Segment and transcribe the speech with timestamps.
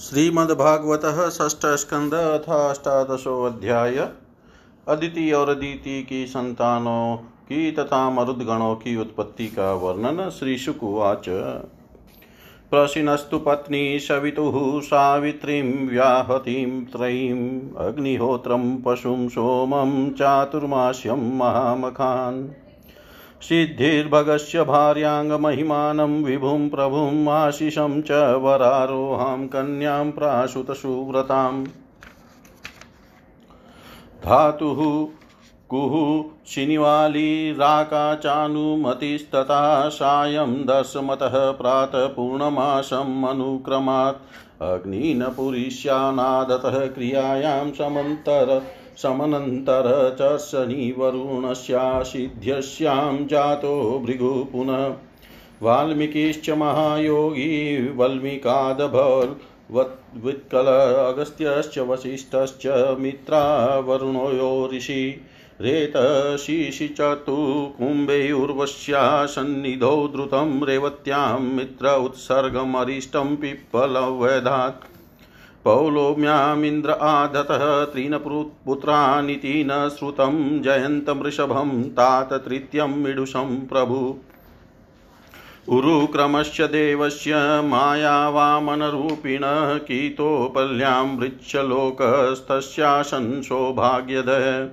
[0.00, 3.96] श्रीमद्भागवत षष्ठ स्कंद अथा अष्टादशोध्याय
[4.88, 11.24] अदिति और अदिति की संतानों की तथा मरुदगणों की उत्पत्ति का वर्णन श्री शुकुवाच
[12.70, 22.67] प्रशिनस्तु पत्नी सवितुः सावित्रीं, व्याहतीं त्रयीम् अग्निहोत्रं, पशुं, सोमं, चातुर्मास्यं महामखान्।
[23.42, 31.66] सिद्धिर्भगस्य भार्याङ्गमहिमानं विभुं प्रभुम् आशिषं च वरारोहां कन्यां प्राशुतसुव्रताम्
[34.24, 35.08] धातुः
[35.70, 44.16] कुः शिनिवालीराका चानुमतिस्तथा सायं दशमतः प्रातः पूर्णमासम् अनुक्रमात्।
[44.62, 48.62] अग्निनपुरीष्यानादतः क्रियायां समन्तर
[49.02, 54.94] समनन्तर च शनिवरुणस्यासिध्यस्यां जातो भृगु पुनः।
[55.62, 60.66] वाल्मीकिश्च महायोगी वल्मीकादभवद्वित्कल
[61.12, 65.24] अगस्त्यश्च वसिष्ठश्च मित्रा वरुणो ऋषि।
[65.60, 74.97] रेतशिशि च तु कुम्भेयुर्वश्या सन्निधौ द्रुतं रेवत्यां मित्र उत्सर्गमरिष्टं पिप्पलवैधात्।
[75.68, 84.16] पौलोम्यामिन्द्र आदतः त्रीनपुत्रानिति न श्रुतं जयन्तमृषभं तात तृतीयं मिडुषं प्रभु।
[85.68, 94.70] उरुक्रमस्य देवस्य मायावामनरूपिणः कीतोपल्यां वृक्षलोकस्तस्यासन् सौभाग्यदय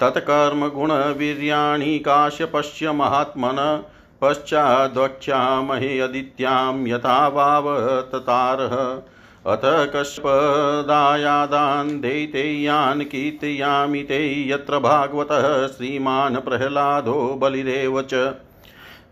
[0.00, 3.84] तत्कर्मगुणवीर्याणि काश्यपश्य महात्मन
[4.20, 9.02] पश्चाद्वक्ष्यामहे अदित्यां यथा वावततारः।
[9.46, 18.34] अथ कश्पदायादान् दैतेयान् कीर्तयामि ते यत्र भागवतः श्रीमान् प्रह्लादो बलिरेव च।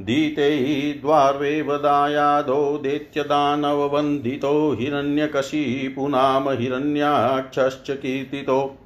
[0.02, 8.78] दीतैः द्वार्वेव दायादो दैत्यदानववन्दितो हिरण्यकशिपुनाम हिरण्याक्षश्च कीर्तितो।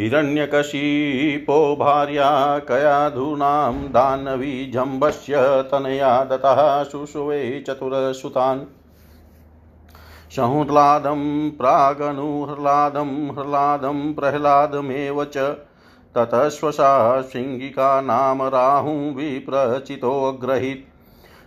[0.00, 8.77] हिरण्यकशिपो भार्या कयाधूनां दानवी जम्बस्य तनया दतः शुशुवे चतुरसुतान्
[10.30, 15.38] संह्लादं प्रागनुह्लादं ह्लादं प्रह्लादमेव च
[16.14, 20.86] ततश्वसा शृङ्गिका नाम राहुं विप्रचितोऽग्रहीत्।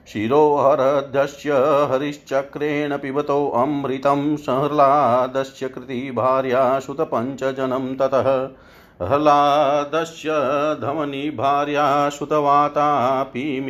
[0.07, 1.51] शिरोहरध्यस्य
[1.91, 8.49] हरिश्चक्रेण पिबतोऽमृतं संह्लादस्य कृति भार्या सुतपञ्चजनं ततः।
[9.07, 10.29] ह्लादस्य
[10.81, 13.61] धमनी भार्या सुतवातापि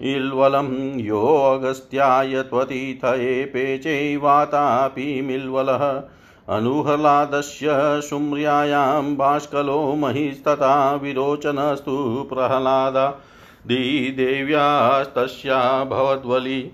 [0.00, 6.02] इल्वलं योऽगस्त्याय त्वतीथये पेचैवातापि मिल्वलः।
[6.48, 13.18] अनुहलादस्य सुम्र्यायां बाष्कलो महिस्तथा विरोचनस्तु प्रह्लादा।
[13.66, 16.70] दिदेव्यास्तस्या भवद्वली।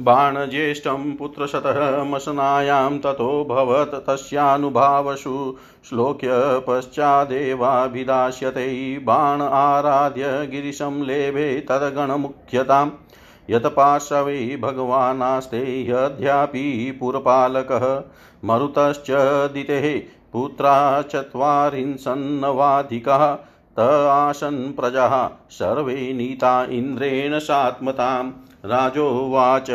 [0.00, 5.56] बाणज्येष्ठं पुत्रशतमशनायां ततोऽभवत् तस्यानुभावशु
[5.88, 6.28] श्लोक्य
[6.68, 12.90] पश्चादेवाभिदास्यते। बाण आराध्य गिरिशं लेभे तद्गणमुख्यताम्
[13.50, 18.02] यत् पार्श्वे भगवानास्ते ह्यद्यापि पुरपालकः।
[18.44, 19.06] मरुतश्च
[19.54, 20.02] दितेः
[20.32, 23.36] पुत्रा चत्वारिंशन्नवाधिकाः
[23.76, 28.32] त आसन् प्रजाः। सर्वे नीता इन्द्रेण सात्मताम्।
[28.64, 29.66] राजोवाच,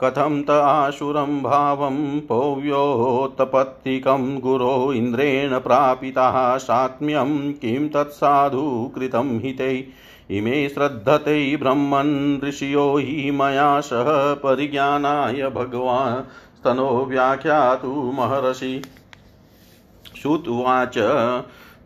[0.00, 9.40] कथं त आशुरं भावं पौव्योत्पत्तिकं गुरो इन्द्रेण प्रापिताः सात्म्यं किं तत्साधु कृतं
[10.30, 18.82] इमे श्रद्धते ब्रह्मन् ऋषियो हि मया सह परिज्ञानाय भगवान् स्तनो व्याख्यातु महर्षि।
[20.22, 20.98] श्रुत्वाच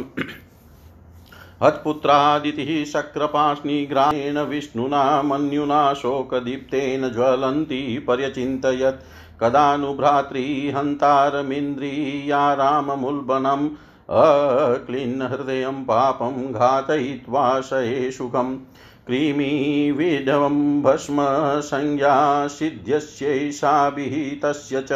[1.62, 13.68] हत्पुत्रादितिः शक्रपाष्णिग्रामेण विष्णुना मन्युना शोकदीप्तेन ज्वलन्ती पर्यचिन्तयत्। कदानु भ्रातृहन्तारमिन्द्रिया राममुल्बनम्
[14.10, 18.58] अक्लिन्नहृदयं पापं घातयित्वा शये सुखम्
[19.06, 24.92] क्रीमीविधवं भस्मसंज्ञा सिद्ध्यस्यैषाभिः तस्य च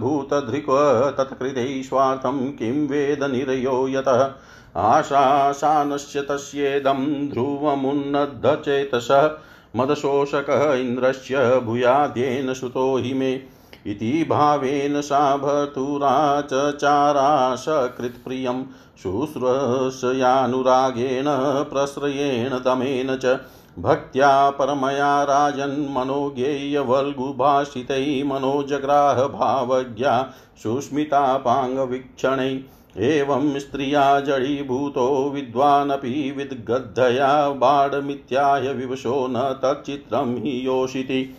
[0.00, 4.34] भूतधृक् तत्कृते स्वार्थं किं वेद निरयो यतः?
[4.76, 9.38] आशासानस्य तस्येदं ध्रुवमुन्नद्धचेतसः
[9.76, 13.42] मदशोषकः इन्द्रस्य भूयाद्येन श्रुतो हि मे
[13.86, 18.64] इति भावेन सा भर्तुरा चचारा सकृत्प्रियं
[19.02, 21.24] शुश्रूषयानुरागेण,
[21.64, 23.40] प्रश्रयेण, दमेन च
[23.78, 30.32] भक्त्या परमया राजन्मनोज्ञेयवल्गुभाषितै मनोजग्राहभावज्ञा
[30.62, 32.60] सुस्मितापाङ्गवीक्षणै
[32.96, 41.36] एवं स्त्रिया जडीभूतो विद्वानपि विद्गद्धया बाढमित्याय विवशो न तच्चित्रं हि योषिति।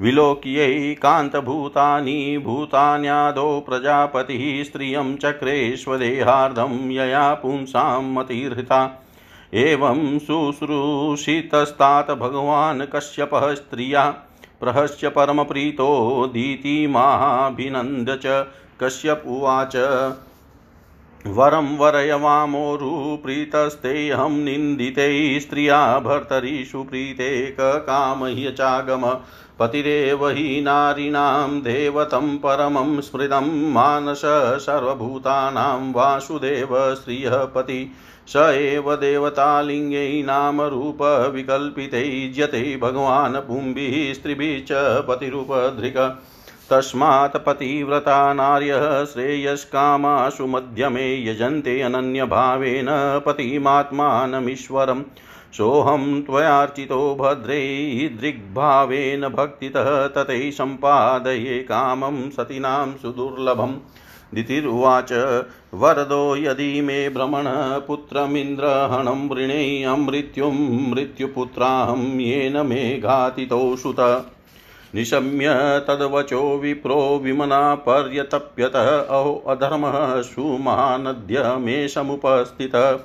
[0.00, 9.08] विलोक्यैकान्तभूतानि भूतान्यादौ प्रजापतिः स्त्रियं चक्रेष्वदेहार्धं यया पुंसां मतिर्हृता।
[9.54, 14.14] एवं शुश्रूषितस्तात् भगवान् कश्यपः स्त्रिया
[14.60, 18.46] प्रहस्य परमप्रीतो दीतिमाभिनन्द्य च
[18.80, 19.76] कश्यप उवाच।
[21.26, 28.54] वरं वरयवामोरुप्रीतस्तेऽहं निन्दिते स्त्रिया भर्तरीषु प्रीते ककामह्य
[29.58, 34.22] पतिरेव हि नारीणां देवतं परमं स्मृतं मानस
[34.64, 37.90] सर्वभूतानां वासुदेव श्रियः पति
[38.28, 42.30] स एव देवतालिङ्गै नामरूपविकल्पितै
[42.82, 46.22] भगवान् पुंभिः स्त्रिभिः च पतिरूपधृक
[46.72, 52.86] तस्मात् पतिव्रता नार्यः श्रेयस्कामाशु मध्यमे यजन्ते अनन्यभावेन
[53.26, 55.02] पतिमात्मानमीश्वरम्।
[55.54, 57.86] सोऽहं त्वयार्चितो भद्रे
[58.20, 63.74] दृग्भावेन भक्तितः ततै सम्पादये कामं सतीनां सुदुर्लभम्।
[64.34, 65.12] दितिरुवाच,
[65.74, 67.44] वरदो यदि मे भ्रमण
[67.86, 74.30] पुत्रमिन्द्रहणं वृणे अमृत्युं मृत्युपुत्राहं येन मे घातितो सुत
[74.94, 82.98] निशम्य तद्वचो विप्रो विमना पर्यतप्यतः अहो अधर्मः सुमानद्य मे समुपस्थितः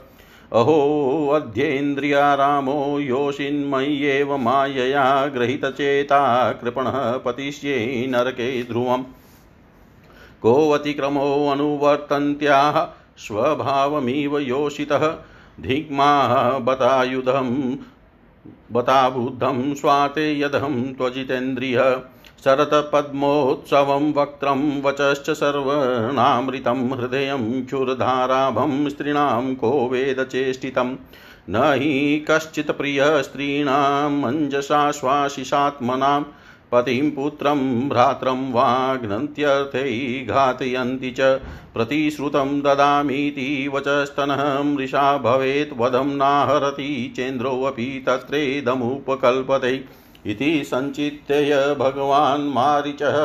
[0.54, 9.04] अहो अध्येन्द्रियारामो योषिन्मय्येव मायया गृहीतचेता कृपणः पतिष्ये नरके ध्रुवम्।
[10.42, 12.88] कोऽतिक्रमोऽनुवर्तन्त्याः
[13.18, 15.16] स्वभावमिव योषितः।
[15.62, 17.76] धिग्माः बतायुधम्।
[18.72, 22.02] बता बुद्धं स्वाते यदहं त्वजितेन्द्रिय
[22.44, 30.96] शरतपद्मोत्सवं वक्त्रं वचश्च सर्वणामृतं हृदयं क्षुरधाराभं स्त्रीणां को वेदचेष्टितं
[31.50, 36.24] न हि कश्चित् प्रियस्त्रीणां मञ्जसाश्वासिषात्मनां
[36.72, 37.60] पतिं पुत्रं
[37.90, 39.92] भ्रात्रं वा घ्नन्त्यर्थै
[40.30, 41.30] घातयन्ति च
[41.74, 49.74] प्रतिश्रुतं ददामीति वचस्तनः मृषा भवेत् वधं नाहरति चेन्द्रोऽपि तत्रेदमुपकल्पते
[50.32, 53.18] इति सञ्चित्य भगवान् मारिचः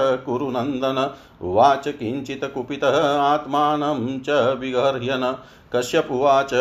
[1.44, 4.30] उवाच किञ्चित् कुपितः आत्मानं च
[4.60, 5.24] विगर्ह्यन
[5.74, 6.54] कश्यपुवाच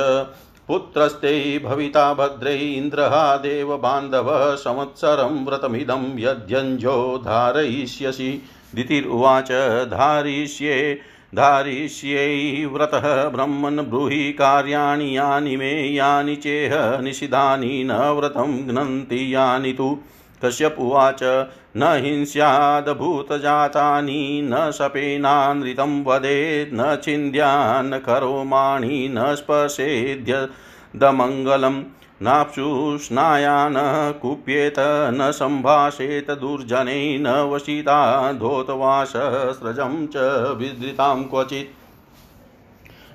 [0.72, 8.42] पुत्रस्ते भविता भद्रै इन्द्रः देवबान्धव संवत्सरं व्रतमिदं यद्यञ्जो धारयिष्यसि।
[8.76, 9.52] दितिरुवाच
[9.88, 11.00] धारिष्ये
[11.36, 19.98] धारिष्यै व्रतः ब्रह्मन् ब्रूहि कार्याणि यानि मे, यानि चेह निषिधानि न व्रतं घ्नन्ति यानि तु।
[20.46, 31.84] कश्यपुवाच न हिंस्यादभूतजातानि न शपेनानृतं वदेत् न छिन्द्यान्न करोमाणि न स्पर्शेद्यदमङ्गलम्
[32.22, 33.74] नाप्सुष्णाया न
[34.22, 41.78] कुप्येत, न सम्भाषेत दुर्जने, न वशिता धोतवासस्रजं च विधृतां क्वचित्।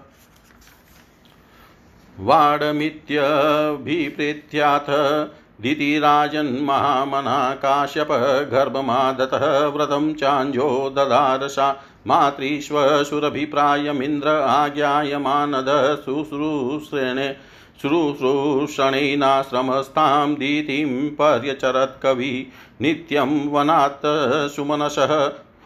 [2.19, 4.89] वाडमित्यभिप्रेत्याथ
[5.63, 8.09] दितिराजन्महामना काश्यप
[8.53, 9.45] गर्भमादतः
[9.75, 11.69] व्रतं चाञ्जो ददारसा
[12.07, 15.71] मातृष्वसुरभिप्रायमिन्द्र आज्ञायमानद
[16.05, 17.29] शुश्रूषणे
[17.83, 22.33] शुश्रूषणेनाश्रमस्थां दीतिं पर्यचरत्कवि
[22.83, 24.07] नित्यं वनात्
[24.57, 25.13] सुमनसः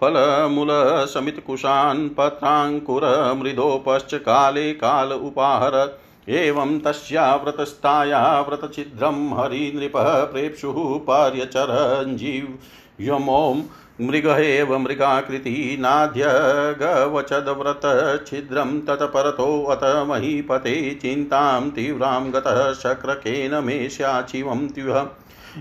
[0.01, 5.99] फलमूलसमितकुशान् पत्राङ्कुरमृदोपश्च काले काल उपाहरत्
[6.31, 13.63] एवं तस्या व्रतस्थाया व्रतछिद्रं हरिनृपः प्रेप्सुः पर्यचरञ्जीव्यमों
[14.01, 25.07] मृग एव मृगाकृति नाध्यगवचदव्रतछिद्रं तत्परतोऽत महीपते चिन्तां तीव्रां गतः शक्रकेन मे स्याचिवं त्युह।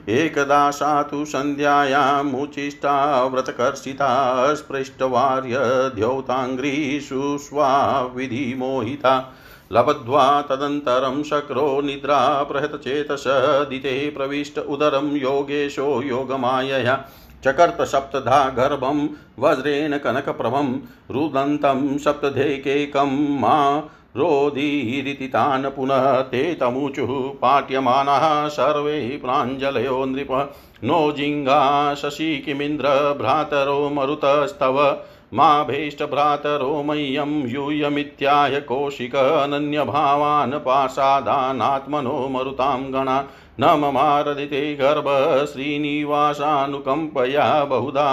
[0.09, 9.33] एकदा सा तु सन्ध्यायामुचिष्टा व्रतकर्षिता स्पृष्टवार्यद्यौताङ्घ्रीषु स्वाविधिमोहिता।
[9.71, 17.05] लब्ध्वा तदन्तरं शक्रो निद्रा प्रहतचेतसदिते प्रविष्ट उदरं योगेशो योगमायया,
[17.43, 19.09] चकर्त सप्तधा गर्भं,
[19.39, 20.75] वज्रेण कनकप्रभं,
[21.11, 23.83] रुदन्तं सप्तधेकेकं, मा
[24.17, 32.89] रोदीरिति तान् पुनः ते तमुचुः पाट्यमानाः सर्वे प्राञ्जलयो नृप, नो जिङ्गा शशि किमिन्द्र
[33.21, 43.17] भ्रातरो मरुतस्तव मा भेष्टभ्रातरो मह्यं यूयमित्याय कौशिक अनन्यभावान् पार्षादानात्मनो मरुतां गणा
[43.59, 45.07] न ममारदिते गर्भ
[45.53, 48.07] श्रीनिवासानुकम्पया बहुधा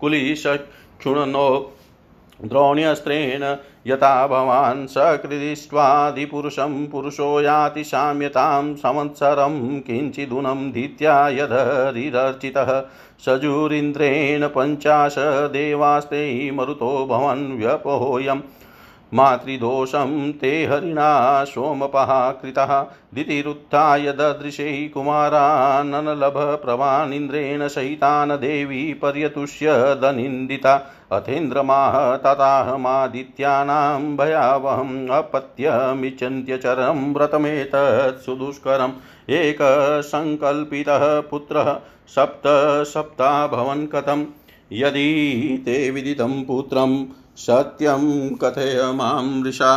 [0.00, 1.48] कुलिशक्षुणनो
[2.42, 12.84] द्रोण्यस्त्रेण यथा भवान् सकृदिष्ट्वादिपुरुषं पुरुषो याति साम्यतां संवत्सरं किञ्चिदुनं धीत्या यदरिरर्चितः
[13.26, 15.14] सजुरिन्द्रेण पञ्चाश
[15.52, 18.40] देवास्ते मरुतो भवन् व्यपोऽयम्
[19.14, 35.08] मातृदोषं ते हरिणा सोमपः कृतः दितिरुत्थाय ददृशे कुमाराननलभप्रभानिन्द्रेण सहितान् देवी पर्यतुष्य दनिन्दिता। अथेन्द्रमाः तताहमादित्यानां भयावहम्
[35.08, 38.98] अपत्यमिचन्त्यचरं व्रतमेतत् सुदुष्करम्
[39.30, 41.74] एकसङ्कल्पितः पुत्रः
[42.08, 42.42] सप्त
[42.92, 44.24] सप्ताभवन् कथं।
[44.72, 45.10] यदि
[45.64, 46.92] ते विदितं पुत्रं
[47.36, 48.02] सत्यं
[48.36, 49.72] कथय माँ मृषा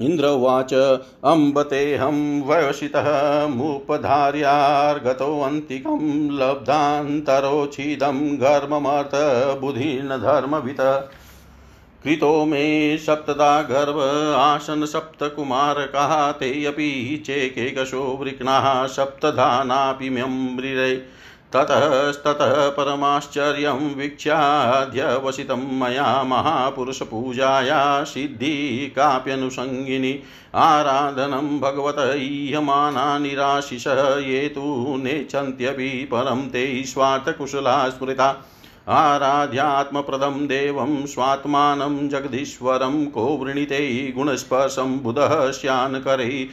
[0.00, 11.10] इन्द्र उवाच अम्बतेऽहं वयसितः मुपधार्यार्गतोऽन्तिकं लब्धान्तरोच्छिदं घर्ममर्थबुधिर्न धर्मवित।
[12.04, 21.02] कृतो मे सप्तदा गर्भ, आसन सप्तकुमारकाः, तेऽपि चेकेकशो वृक्णाः सप्तधानापि म्यम्ब्रिरे
[21.54, 28.54] ततस्ततः परमाश्चर्यं वीक्ष्याध्यवसितं मया महापुरुषपूजाया सिद्धि
[28.96, 30.12] काप्यनुषङ्गिनी
[30.54, 38.34] आराधनं भगवत ईयमाना निराशिष ये तु नेच्छन्त्यपि परं ते स्वार्थकुशला स्मृता
[38.88, 46.48] आराध्यात्मप्रदं देवं स्वात्मानं जगदीश्वरं को वृणीते गुणस्पर्शं बुधः श्यानकरै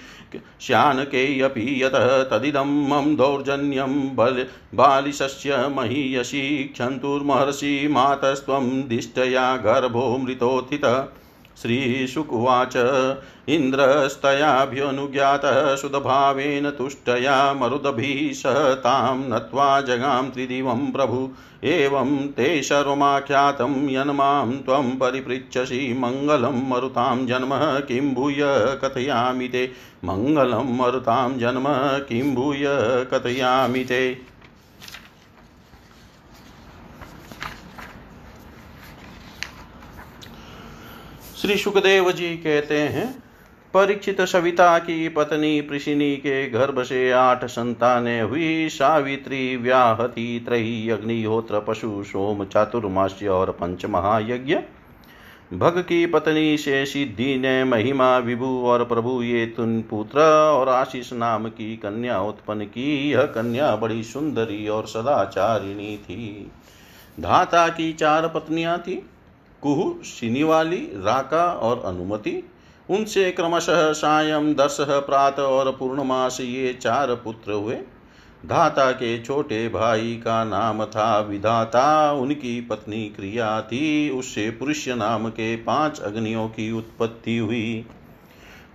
[0.61, 4.45] श्यानकेऽपि यतः तदिदं मम दौर्जन्यं बल
[4.75, 11.07] बालिशस्य महीयसी क्षन्तुर्महर्षि मातस्त्वं दिष्टया गर्भो मृतोत्थितः।
[11.61, 12.73] श्रीशुकुवाच।
[13.49, 21.29] इन्द्रस्तयाभ्यनुज्ञातः सुदभावेन तुष्टया मरुदभिः सह तां नत्वा जगां त्रिदिवं प्रभु।
[21.63, 29.71] एवं ते सर्वमाख्यातं यन्मां त्वं परिपृच्छसि। मङ्गलं मरुतां जन्म किं भूय कथयामि ते।
[30.05, 32.63] मङ्गलं मरुतां जन्म किं भूय
[33.13, 34.28] कथयामि ते।
[41.41, 43.23] श्री सुखदेव जी कहते हैं,
[43.73, 51.59] परीक्षित सविता की पत्नी प्रसिनी के गर्भ से आठ संतानें हुई। सावित्री, व्याहति, त्रयी, अग्निहोत्र,
[51.59, 54.57] पशु, सोम, चातुर्मास्य और पंच महायज्ञ
[55.53, 60.19] भग की पत्नी से सिद्धि ने महिमा, विभु और प्रभु ये तुन पुत्र
[60.51, 66.51] और आशीष नाम की कन्या उत्पन्न की। यह कन्या बड़ी सुंदरी और सदाचारिणी थी।
[67.19, 69.09] धाता की चार पत्नियाँ थी।
[69.61, 72.49] कुहु, सिनीवाली, राका और अनुमति।
[72.89, 77.75] उनसे क्रमशः सायं दस प्रात और पूर्णमास ये चार पुत्र हुए।
[78.45, 85.29] धाता के छोटे भाई का नाम था विधाता। उनकी पत्नी क्रिया थी। उससे पुरुष नाम
[85.29, 87.85] के पाँच अग्नियों की उत्पत्ति हुई।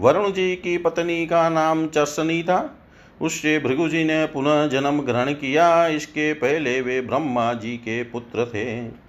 [0.01, 2.89] वरुण जी की पत्नी का नाम चर्सनी था।
[3.21, 8.47] उससे भृगु जी ने पुनः जन्म ग्रहण किया। इसके पहले वे ब्रह्मा जी के पुत्र
[8.47, 9.04] थे।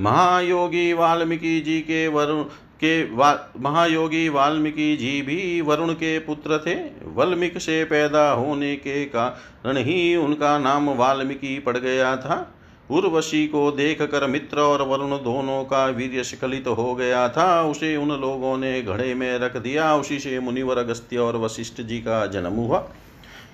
[0.00, 2.42] महायोगी वाल्मीकि जी के वरुण
[2.80, 9.04] के वा, महायोगी वाल्मीकि जी भी वरुण के पुत्र थे। वल्मीक से पैदा होने के
[9.04, 12.54] कारण ही उनका नाम वाल्मीकि पड़ गया था।
[12.90, 17.62] उर्वशी को देख कर मित्र और वरुण दोनों का वीर्य स्खलित तो हो गया था।
[17.62, 21.98] उसे उन लोगों ने घड़े में रख दिया। उसी से मुनिवर अगस्त्य और वशिष्ठ जी
[21.98, 22.88] का जन्म हुआ।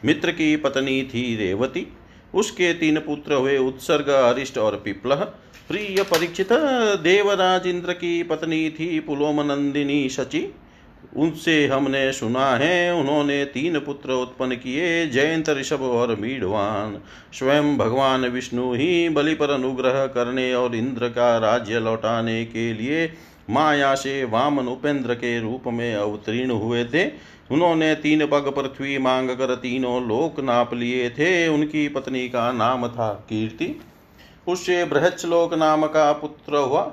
[0.04, 1.86] मित्र की पत्नी थी रेवती।
[2.34, 5.32] उसके तीन पुत्र हुए उत्सर्ग अरिष्ट और पिपलह।
[5.68, 6.52] प्रिय परीक्षित
[7.02, 10.54] देवराज इंद्र की पत्नी थी पुलोम नंदिनी शची।
[11.16, 16.98] उनसे हमने सुना है, उन्होंने तीन पुत्र उत्पन्न किए, जयंत, ऋषभ और मीढ़वान।
[17.32, 23.12] स्वयं भगवान विष्णु ही बलि पर अनुग्रह करने और इंद्र का राज्य लौटाने के लिए
[23.50, 27.06] माया से वामन उपेंद्र के रूप में अवतीर्ण हुए थे।
[27.50, 32.88] उन्होंने तीन पग पृथ्वी मांग कर तीनों लोक नाप लिए थे। उनकी पत्नी का नाम
[32.88, 33.80] था कीर्ति।
[34.48, 36.92] उससे बृहस्लोक नाम का पुत्र हुआ।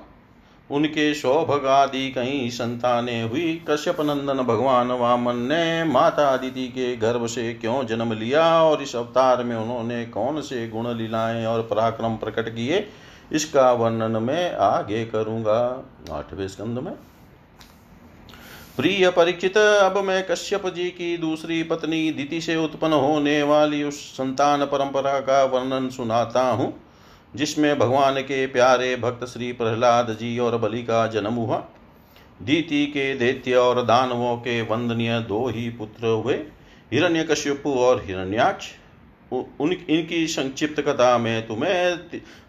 [0.71, 7.25] उनके शोभग आदि कई संतानें हुई। कश्यप नंदन भगवान वामन ने माता अदिति के गर्भ
[7.27, 12.15] से क्यों जन्म लिया और इस अवतार में उन्होंने कौन से गुण लीलाएँ और पराक्रम
[12.15, 12.87] प्रकट किए?
[13.31, 16.93] इसका वर्णन मैं आगे करूँगा। आठवें स्कंद में।
[18.77, 23.99] प्रिय परीक्षित, अब मैं कश्यप जी की दूसरी पत्नी दिति से उत्पन्न होने वाली उस
[24.13, 26.73] संतान परंपरा का वर्णन सुनाता हूँ।
[27.35, 31.65] जिसमें भगवान के प्यारे भक्त श्री प्रहलाद जी और बलि का जन्म हुआ
[32.41, 36.35] दीति के दैत्य और दानवों के वंदनीय दो ही पुत्र हुए
[36.93, 38.65] हिरण्य कश्यपु और हिरण्याक्ष।
[39.33, 41.97] उन, इनकी संक्षिप्त कथा में तुम्हें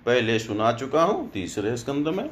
[0.06, 2.30] पहले सुना चुका हूँ, तीसरे स्कंद में।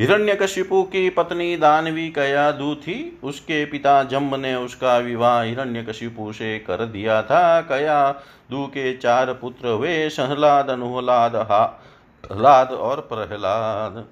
[0.00, 6.84] हिरण्यकशिपु की पत्नी दानवी कयादु थी उसके पिता जम्ब ने उसका विवाह हिरण्यकशिपु से कर
[6.86, 14.04] दिया था कयादु के चार पुत्र हुए सहलाद अनुहलाद हालाद और प्रहलाद।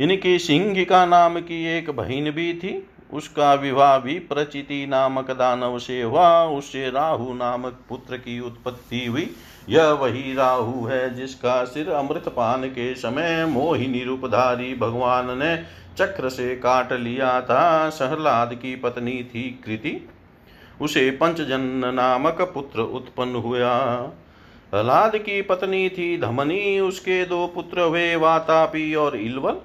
[0.00, 6.02] इनकी सिंहिका नाम की एक बहन भी थी, उसका विवाह भी प्रचिति नामक दानव से
[6.02, 9.30] हुआ, उससे राहु नामक पुत्र की उत्पत्ति हुई।
[9.68, 16.28] यह वही राहु है जिसका सिर अमृत पान के समय मोहिनी रूपधारी भगवान ने चक्र
[16.28, 20.08] से काट लिया था। सहलाद की पत्नी थी कृति।
[20.80, 21.60] उसे पंचजन
[21.94, 23.96] नामक पुत्र उत्पन्न हुआ।
[24.70, 29.56] प्रहलाद की पत्नी थी धमनी। उसके दो पुत्र हुए वातापी और इलवल।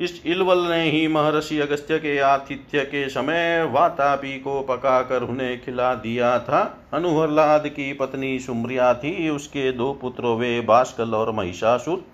[0.00, 5.94] इस इलवल ने ही महर्षि अगस्त्य के आतिथ्य के समय वातापी को पकाकर उन्हें खिला
[5.94, 12.04] दिया था। अनुहलाद की पत्नी सुम्रिया थी, उसके दो पुत्र वे बास्कल और महिषासुर।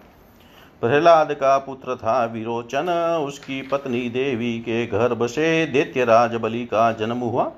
[0.80, 2.90] प्रहलाद का पुत्र था विरोचन,
[3.26, 7.52] उसकी पत्नी देवी के गर्भ से दैत्यराज बलि का जन्म हुआ।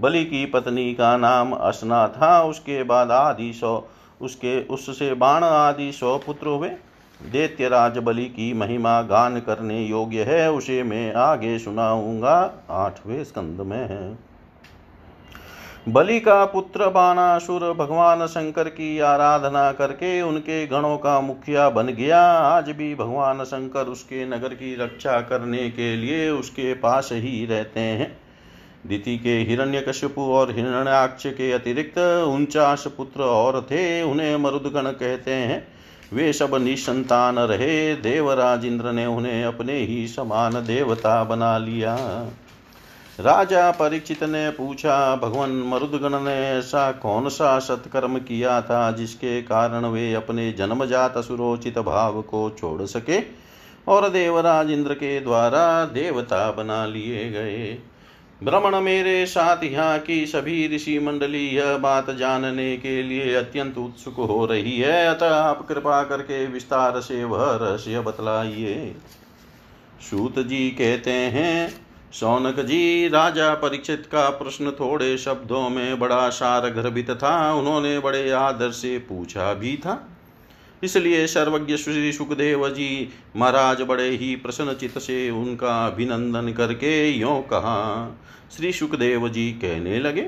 [0.00, 3.88] बलि की पत्नी का नाम असना था, उसके बाद आदि सौ,
[4.20, 6.70] उसके, उससे बाण आदि सौ पुत्र हुए।
[7.22, 13.88] दैत्यराज बलि की महिमा गान करने योग्य है, उसे मैं आगे सुनाऊँगा। आठवें स्कंद में
[13.88, 14.18] है।
[15.88, 22.20] बलि का पुत्र बाणासुर भगवान शंकर की आराधना करके उनके गणों का मुखिया बन गया।
[22.22, 27.80] आज भी भगवान शंकर उसके नगर की रक्षा करने के लिए उसके पास ही रहते
[27.80, 28.18] हैं।
[28.86, 31.98] दिति के हिरण्यकश्यपु और हिरण्याक्ष के अतिरिक्त
[32.28, 35.75] उनचास पुत्र और थे, उन्हें मरुदगण कहते हैं।
[36.12, 41.96] वे सब निसंतान रहे। देवराज इंद्र ने उन्हें अपने ही समान देवता बना लिया।
[43.20, 49.84] राजा परीक्षित ने पूछा, भगवान मरुदगण ने ऐसा कौन सा सत्कर्म किया था जिसके कारण
[49.84, 53.20] वे अपने जन्मजात सुरोचित भाव को छोड़ सके
[53.88, 57.78] और देवराज इंद्र के द्वारा देवता बना लिए गए?
[58.44, 64.14] भ्रमण मेरे साथ यहाँ की सभी ऋषि मंडली, यह बात जानने के लिए अत्यंत उत्सुक
[64.14, 68.94] हो रही है। अतः आप कृपा करके विस्तार से वह रहस्य बतलाइए।
[70.10, 71.74] सूत जी कहते हैं,
[72.12, 78.30] सौनक जी, राजा परीक्षित का प्रश्न थोड़े शब्दों में बड़ा सार गर्भित था। उन्होंने बड़े
[78.30, 80.08] आदर से पूछा भी था।
[80.82, 87.36] इसलिए सर्वज्ञ श्री सुखदेव जी महाराज बड़े ही प्रसन्न चित से उनका अभिनंदन करके यो
[87.50, 87.76] कहा।
[88.56, 90.22] श्री सुखदेव जी कहने लगे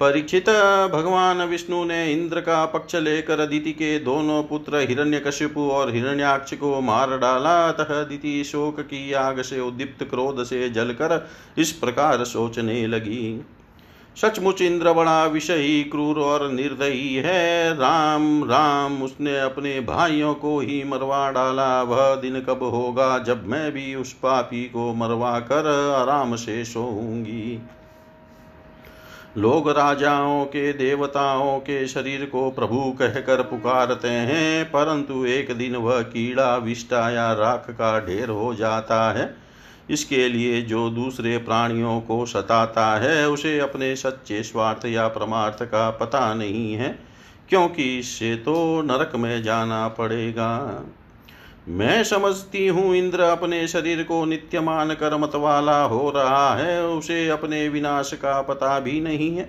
[0.00, 0.48] परीक्षित
[0.92, 6.80] भगवान विष्णु ने इंद्र का पक्ष लेकर अदिति के दोनों पुत्र हिरण्यकशिपु और हिरण्याक्ष को
[6.80, 12.86] मार डाला। तह अदिति शोक की आग से उद्दीप्त क्रोध से जलकर इस प्रकार सोचने
[12.86, 13.40] लगी।
[14.16, 20.84] सचमुच इंद्र बड़ा विषयी क्रूर और निर्दयी है। राम राम, उसने अपने भाइयों को ही
[20.84, 26.36] मरवा डाला। वह दिन कब होगा जब मैं भी उस पापी को मरवा कर आराम
[26.36, 27.60] से सोऊँगी।
[29.38, 36.00] लोग राजाओं के, देवताओं के शरीर को प्रभु कहकर पुकारते हैं, परंतु एक दिन वह
[36.02, 39.45] कीड़ा विष्टा या राख का ढेर हो जाता है।
[39.90, 45.90] इसके लिए जो दूसरे प्राणियों को सताता है, उसे अपने सच्चे स्वार्थ या परमार्थ का
[45.90, 46.98] पता नहीं है,
[47.48, 50.84] क्योंकि इससे तो नरक में जाना पड़ेगा।
[51.68, 57.28] मैं समझती हूँ, इंद्र अपने शरीर को नित्य मान कर मतवाला हो रहा है, उसे
[57.28, 59.48] अपने विनाश का पता भी नहीं है।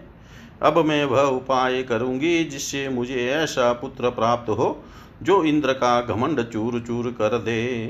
[0.61, 4.83] अब मैं वह उपाय करूँगी जिससे मुझे ऐसा पुत्र प्राप्त हो,
[5.23, 7.87] जो इंद्र का घमंड चूर चूर कर दे।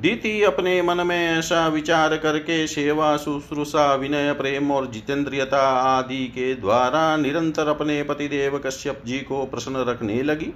[0.00, 6.54] दीति अपने मन में ऐसा विचार करके सेवा, शुश्रूषा, विनय, प्रेम और जितेंद्रियता आदि के
[6.54, 10.52] द्वारा निरंतर अपने पतिदेव कश्यप जी को प्रसन्न रखने लगी।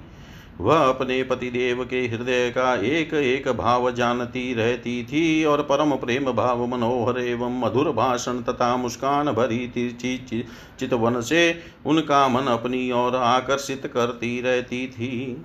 [0.61, 6.31] वह अपने पतिदेव के हृदय का एक एक भाव जानती रहती थी और परम प्रेम
[6.33, 9.67] भाव, मनोहर एवं मधुर भाषण तथा मुस्कान भरी
[10.81, 15.43] चितवन से उनका मन अपनी ओर आकर्षित करती रहती थी।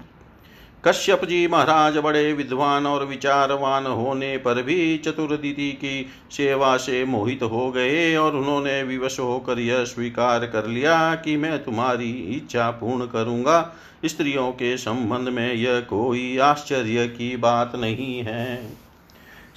[0.88, 7.44] कश्यप जी महाराज बड़े विद्वान और विचारवान होने पर भी चतुर्दिति की सेवा से मोहित
[7.44, 13.06] हो गए और उन्होंने विवश होकर यह स्वीकार कर लिया कि मैं तुम्हारी इच्छा पूर्ण
[13.06, 18.56] करूँगा। स्त्रियों के संबंध में यह कोई आश्चर्य की बात नहीं है।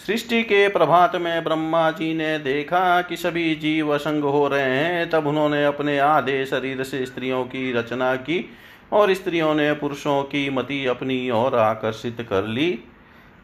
[0.07, 5.11] सृष्टि के प्रभात में ब्रह्मा जी ने देखा कि सभी जीव असंग हो रहे हैं,
[5.11, 8.51] तब उन्होंने अपने आधे शरीर से स्त्रियों की रचना की।
[8.93, 12.79] और स्त्रियों ने पुरुषों की मति अपनी ओर आकर्षित कर ली।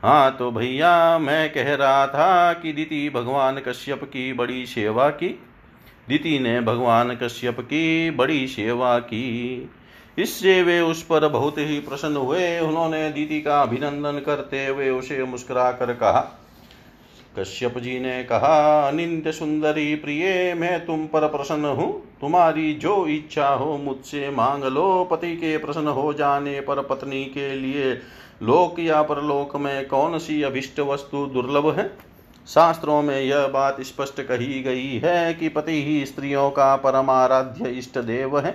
[0.02, 5.28] हाँ तो भैया, मैं कह रहा था कि दीति भगवान कश्यप की बड़ी सेवा की।
[6.08, 9.70] दीति ने भगवान कश्यप की बड़ी सेवा की।
[10.18, 15.24] इससे वे उस पर बहुत ही प्रसन्न हुए। उन्होंने दीदी का अभिनंदन करते हुए उसे
[15.24, 16.49] मुस्कुरा कर कहा
[17.38, 23.48] कश्यप जी ने कहा अनिंद सुंदरी प्रिय, मैं तुम पर प्रसन्न हूँ। तुम्हारी जो इच्छा
[23.48, 27.92] हो मुझसे मांग लो। पति के प्रसन्न हो जाने पर पत्नी के लिए
[28.42, 31.90] लोक या परलोक में कौन सी अभिष्ट वस्तु दुर्लभ है?
[32.46, 37.98] शास्त्रों में यह बात स्पष्ट कही गई है कि पति ही स्त्रियों का परमाराध्य इष्ट
[37.98, 38.50] देव है।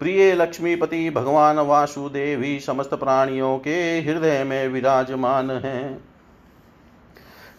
[0.00, 6.15] प्रिय लक्ष्मीपति, भगवान वासुदेवी समस्त प्राणियों के हृदय में विराजमान हैं।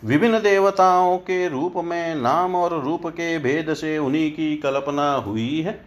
[0.05, 5.61] विभिन्न देवताओं के रूप में नाम और रूप के भेद से उन्हीं की कल्पना हुई
[5.61, 5.85] है।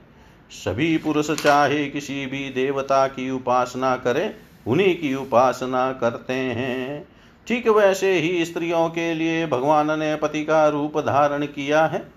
[0.51, 4.35] सभी पुरुष चाहे किसी भी देवता की उपासना करें,
[4.67, 7.09] उन्हीं की उपासना करते हैं।
[7.47, 12.13] ठीक वैसे ही स्त्रियों के लिए भगवान ने पति का रूप धारण किया है।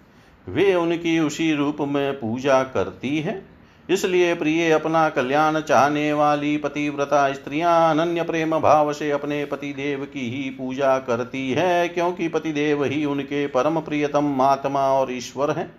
[0.49, 3.52] वे उनकी उसी रूप में पूजा करती है।
[3.89, 10.29] इसलिए प्रिय, अपना कल्याण चाहने वाली पतिव्रता स्त्रियाँ अनन्य प्रेम भाव से अपने पतिदेव की
[10.29, 15.71] ही पूजा करती है, क्योंकि पतिदेव ही उनके परम प्रियतम महात्मा और ईश्वर है।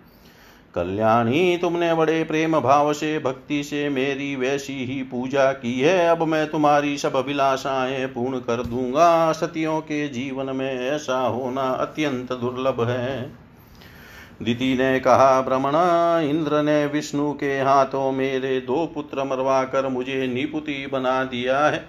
[0.75, 6.23] कल्याणी, तुमने बड़े प्रेम भाव से, भक्ति से मेरी वैसी ही पूजा की है। अब
[6.23, 12.89] मैं तुम्हारी सब अभिलाषाएँ पूर्ण कर दूँगा। सतियों के जीवन में ऐसा होना अत्यंत दुर्लभ
[12.89, 13.44] है।
[14.41, 15.75] दिति ने कहा भ्रमण
[16.29, 21.83] इंद्र ने विष्णु के हाथों मेरे दो पुत्र मरवा कर मुझे निपुति बना दिया है।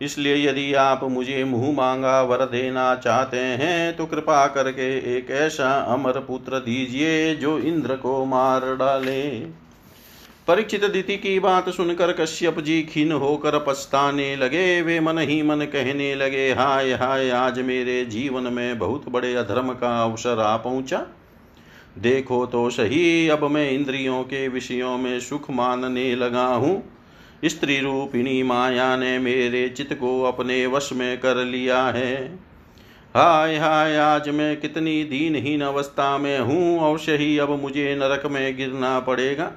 [0.00, 5.70] इसलिए यदि आप मुझे मुँह मांगा वर देना चाहते हैं तो कृपा करके एक ऐसा
[5.94, 9.22] अमर पुत्र दीजिए जो इंद्र को मार डाले।
[10.48, 15.64] परीक्षित दिति की बात सुनकर कश्यप जी खीन होकर पछताने लगे। वे मन ही मन
[15.64, 21.06] कहने लगे, हाय हाय, आज मेरे जीवन में बहुत बड़े अधर्म का अवसर आ पहुँचा।
[21.98, 26.82] देखो तो सही, अब मैं इंद्रियों के विषयों में सुख मानने लगा हूँ।
[27.44, 32.26] स्त्री रूपिणी माया ने मेरे चित्त को अपने वश में कर लिया है।
[33.16, 38.56] हाय हाय, आज मैं कितनी दीनहीन अवस्था में हूँ अवश्य ही अब मुझे नरक में
[38.56, 39.52] गिरना पड़ेगा।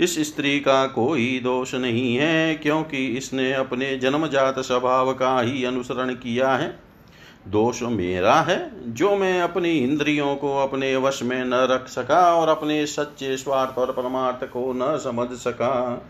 [0.00, 6.14] इस स्त्री का कोई दोष नहीं है, क्योंकि इसने अपने जन्मजात स्वभाव का ही अनुसरण
[6.14, 6.81] किया है।
[7.48, 12.48] दोष मेरा है, जो मैं अपनी इंद्रियों को अपने वश में न रख सका और
[12.48, 16.02] अपने सच्चे स्वार्थ और परमार्थ को न समझ सका,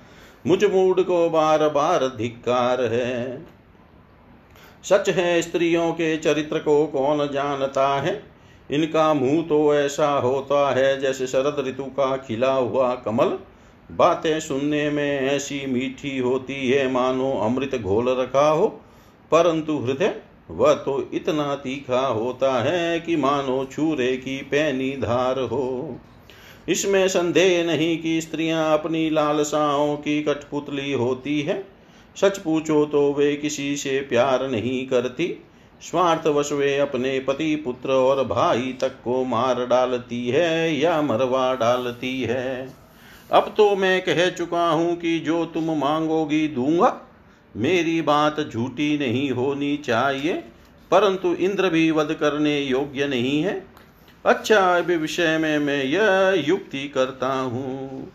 [0.47, 3.47] मुझ मूड को बार बार धिक्कार है।
[4.85, 8.23] सच है, स्त्रियों के चरित्र को कौन जानता है?
[8.71, 13.39] इनका मुँह तो ऐसा होता है जैसे शरद ऋतु का खिला हुआ कमल।
[13.91, 18.67] बातें सुनने में ऐसी मीठी होती है, मानो अमृत घोल रखा हो,
[19.31, 20.15] परंतु हृदय
[20.51, 25.99] वह तो इतना तीखा होता है कि मानो छूरे की पैनी धार हो।
[26.69, 31.65] इसमें संदेह नहीं कि स्त्रियाँ अपनी लालसाओं की कठपुतली होती है।
[32.17, 35.27] सच पूछो तो वे किसी से प्यार नहीं करती।
[35.83, 42.21] स्वार्थवश वे अपने पति, पुत्र और भाई तक को मार डालती है या मरवा डालती
[42.23, 42.75] है।
[43.31, 46.89] अब तो मैं कह चुका हूँ कि जो तुम मांगोगी दूँगा।
[47.55, 50.33] मेरी बात झूठी नहीं होनी चाहिए,
[50.91, 53.63] परंतु इंद्र भी वध करने योग्य नहीं है।
[54.25, 58.13] अच्छा अभी विषय में मैं यह युक्ति करता हूँ।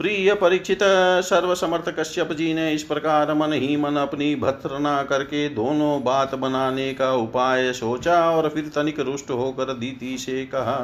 [0.00, 0.78] प्रिय परीक्षित,
[1.22, 6.92] सर्वसमर्थ कश्यप जी ने इस प्रकार मन ही मन अपनी भत्सना करके दोनों बात बनाने
[6.94, 10.78] का उपाय सोचा और फिर तनिक रुष्ट होकर दीति से कहा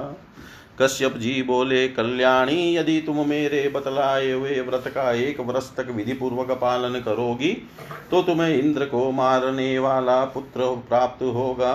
[0.83, 6.13] कश्यप जी बोले, कल्याणी, यदि तुम मेरे बतलाए हुए व्रत का एक वर्ष तक विधि
[6.13, 7.53] पूर्वक पालन करोगी
[8.11, 11.75] तो तुम्हें इंद्र को मारने वाला पुत्र प्राप्त होगा।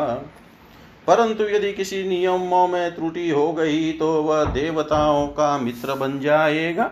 [1.08, 6.91] परंतु यदि किसी नियमों में त्रुटि हो गई तो वह देवताओं का मित्र बन जाएगा।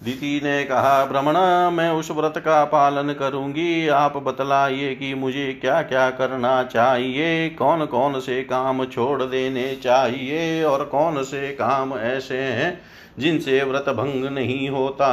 [0.00, 1.36] दिति ने कहा भ्रमण
[1.76, 7.84] मैं उस व्रत का पालन करूँगी। आप बतलाइए कि मुझे क्या क्या करना चाहिए कौन
[7.86, 12.80] कौन से काम छोड़ देने चाहिए और कौन से काम ऐसे हैं
[13.18, 15.10] जिनसे व्रत भंग नहीं होता?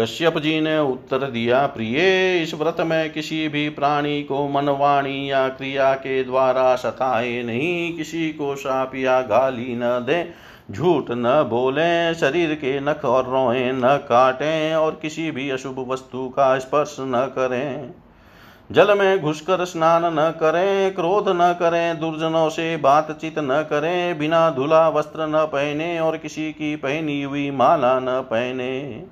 [0.00, 1.98] कश्यप जी ने उत्तर दिया, प्रिय,
[2.42, 8.30] इस व्रत में किसी भी प्राणी को मनवाणी या क्रिया के द्वारा सताए नहीं, किसी
[8.32, 10.22] को साप या गाली न दे।
[10.70, 16.28] झूठ न बोलें, शरीर के नख और रोए न काटें, और किसी भी अशुभ वस्तु
[16.28, 17.94] का स्पर्श न करें।
[18.72, 24.50] जल में घुसकर स्नान न करें, क्रोध न करें, दुर्जनों से बातचीत न करें, बिना
[24.50, 29.04] धुला वस्त्र न पहने, और किसी की पहनी हुई माला न पहने।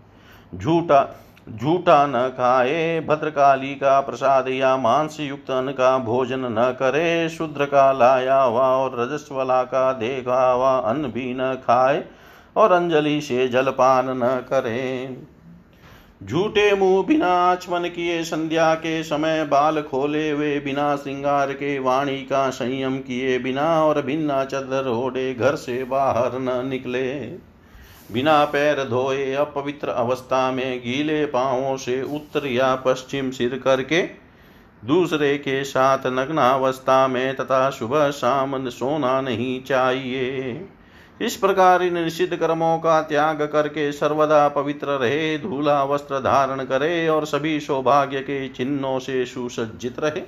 [0.54, 7.28] झूठा झूठा न खाए, भद्रकाली का प्रसाद या मांस युक्त अन्न का भोजन न करे
[7.28, 12.04] शुद्र का लाया हुआ और रजस्वला का देखा हुआ अन्न भी न खाए
[12.56, 15.16] और अंजलि से जलपान न करे।
[16.22, 22.16] झूठे मुँह बिना आचमन किए संध्या के समय बाल खोले हुए, बिना श्रृंगार के वाणी
[22.22, 27.10] का संयम किए बिना और बिना चदर ओढ़े घर से बाहर न निकले।
[28.12, 34.02] बिना पैर धोए अपवित्र अवस्था में गीले पांवों से उत्तर या पश्चिम सिर करके,
[34.84, 40.68] दूसरे के साथ नग्नावस्था में तथा सुबह शाम सोना नहीं चाहिए।
[41.22, 47.08] इस प्रकार इन निषिद्ध कर्मों का त्याग करके सर्वदा पवित्र रहे, धूला वस्त्र धारण करे
[47.08, 50.22] और सभी सौभाग्य के चिन्हों से सुसज्जित रहे।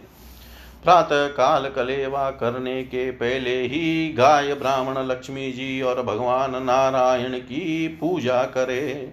[0.83, 7.89] प्रातः काल कलेवा करने के पहले ही गाय ब्राह्मण लक्ष्मी जी और भगवान नारायण की
[8.01, 9.13] पूजा करे।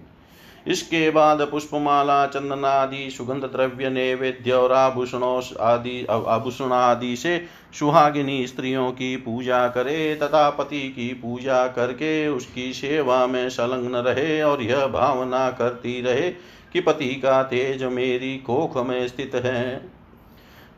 [0.67, 7.41] इसके बाद पुष्पमाला चंदन आदि सुगंध द्रव्य नैवेद्य और आभूषणों आदि आभूषण आदि से
[7.79, 14.41] सुहागिनी स्त्रियों की पूजा करे तथा पति की पूजा करके उसकी सेवा में संलग्न रहे
[14.41, 16.29] और यह भावना करती रहे
[16.73, 19.98] कि पति का तेज मेरी कोख में स्थित है।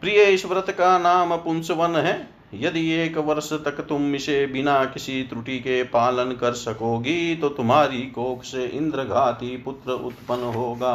[0.02, 2.14] प्रिय इस व्रत का नाम पुंसवन है।
[2.54, 8.00] यदि एक वर्ष तक तुम इसे बिना किसी त्रुटि के पालन कर सकोगी तो तुम्हारी
[8.12, 10.94] कोख से इंद्रघाती पुत्र उत्पन्न होगा।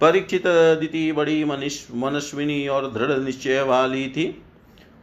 [0.00, 0.46] परीक्षित
[0.80, 4.24] दिति बड़ी मनस्विनी और दृढ़ निश्चय वाली थी।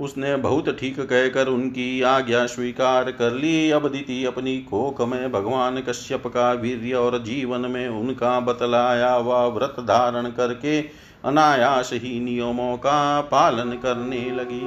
[0.02, 5.80] उसने बहुत ठीक कहकर उनकी आज्ञा स्वीकार कर ली। अब दिति अपनी कोख में भगवान
[5.82, 10.82] कश्यप का वीर्य और जीवन में उनका बतलाया व्रत धारण करके
[11.26, 14.62] अनायास ही नियमों का पालन करने लगी।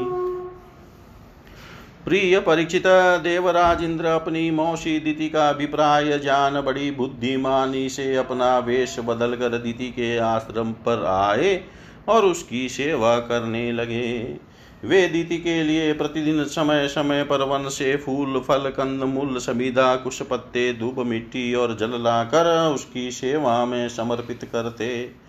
[2.04, 2.86] प्रिय परीक्षित
[3.22, 9.58] देवराज इंद्र अपनी मौसी दिति का अभिप्राय, जान बड़ी बुद्धिमानी से अपना वेश बदल कर
[9.58, 11.64] दिति के आश्रम पर आए
[12.08, 14.36] और उसकी सेवा करने लगे।
[14.84, 19.96] वे दिति के लिए प्रतिदिन समय समय पर वन से फूल, फल, कंद, मूल समिधा
[19.96, 25.22] कुश पत्ते, धूप, मिट्टी और जल लाकर उसकी सेवा में समर्पित करते।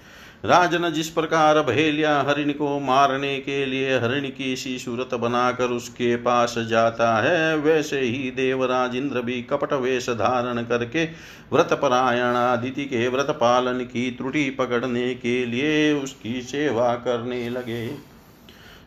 [0.44, 6.16] राजन जिस प्रकार भेलिया हरिण को मारने के लिए हरिण की सी सूरत बनाकर उसके
[6.16, 11.06] पास जाता है, वैसे ही देवराज इंद्र भी कपट वेश धारण करके
[11.54, 18.13] व्रत परायण आदिति के व्रत पालन की त्रुटि पकड़ने के लिए उसकी सेवा करने लगे।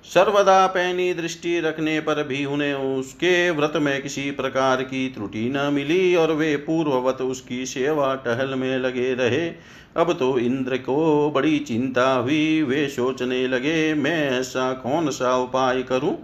[0.07, 5.71] सर्वदा पैनी दृष्टि रखने पर भी उन्हें उसके व्रत में किसी प्रकार की त्रुटि न
[5.73, 9.49] मिली और वे पूर्ववत उसकी सेवा टहल में लगे रहे।
[9.97, 15.83] अब तो इंद्र को बड़ी चिंता हुई। वे सोचने लगे, मैं ऐसा कौन सा उपाय
[15.83, 16.17] करूँ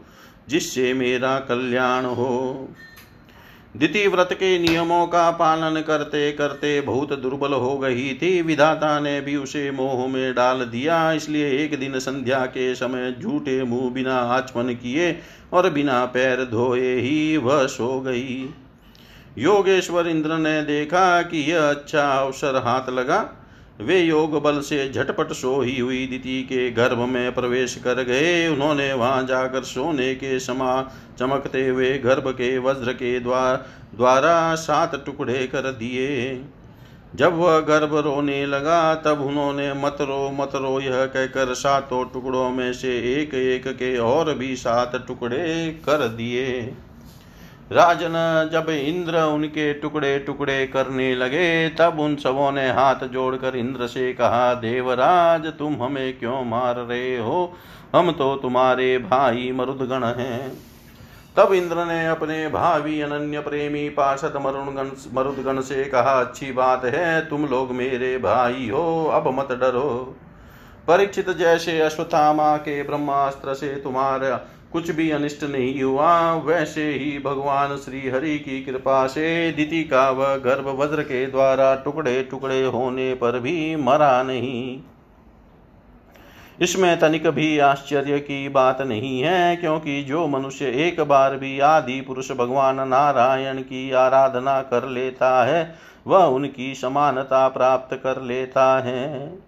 [0.49, 2.69] जिससे मेरा कल्याण हो?
[3.75, 9.21] द्वितीय व्रत के नियमों का पालन करते करते बहुत दुर्बल हो गई थी। विधाता ने
[9.21, 14.17] भी उसे मोह में डाल दिया, इसलिए एक दिन संध्या के समय झूठे मुँह बिना
[14.31, 15.17] आचमन किए
[15.53, 18.49] और बिना पैर धोए ही वह सो गई।
[19.39, 23.19] योगेश्वर इंद्र ने देखा कि यह अच्छा अवसर हाथ लगा।
[23.81, 28.93] वे योग बल से झटपट सोई हुई दिति के गर्भ में प्रवेश कर गए। उन्होंने
[28.93, 30.83] वहाँ जाकर सोने के समा
[31.19, 33.57] चमकते हुए गर्भ के वज्र के द्वार,
[33.95, 36.41] द्वारा सात टुकड़े कर दिए।
[37.15, 42.51] जब वह गर्भ रोने लगा, तब उन्होंने मत रो मत रो यह कहकर सातों टुकड़ों
[42.51, 46.75] में से एक एक के और भी सात टुकड़े कर दिए।
[47.73, 53.87] राजन जब इंद्र उनके टुकड़े टुकड़े करने लगे, तब उन सबों ने हाथ जोड़कर इंद्र
[53.87, 57.57] से कहा, देवराज, तुम हमें क्यों मार रहे हो?
[57.95, 60.53] हम तो तुम्हारे भाई मरुदगण हैं।
[61.37, 67.29] तब इंद्र ने अपने भावी अनन्य प्रेमी पार्षद मरुणगण, मरुदगण से कहा, अच्छी बात है,
[67.29, 70.17] तुम लोग मेरे भाई हो, अब मत डरो।
[70.89, 74.41] परीक्षित जैसे अश्वत्थामा के ब्रह्मास्त्र से तुम्हारा
[74.73, 80.11] कुछ भी अनिष्ट नहीं हुआ, वैसे ही भगवान श्री हरि की कृपा से दिति का
[80.11, 84.81] वह गर्भ वज्र के द्वारा टुकड़े टुकड़े होने पर भी मरा नहीं।
[86.61, 92.01] इसमें तनिक भी आश्चर्य की बात नहीं है, क्योंकि जो मनुष्य एक बार भी आदि
[92.01, 95.75] पुरुष भगवान नारायण की आराधना कर लेता है,
[96.07, 99.39] वह उनकी समानता प्राप्त कर लेता है।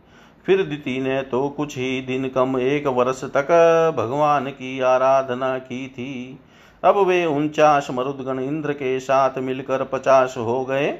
[0.46, 3.48] फिर दिति ने तो कुछ ही दिन कम एक वर्ष तक
[3.96, 6.38] भगवान की आराधना की थी।
[6.84, 10.98] अब वे उनचास मरुदगण इंद्र के साथ मिलकर पचास हो गए।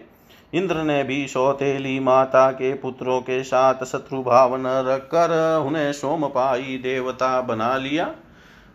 [0.55, 6.79] इंद्र ने भी सौतेली माता के पुत्रों के साथ शत्रु भाव न रखकर उन्हें सोमपाई
[6.83, 8.11] देवता बना लिया।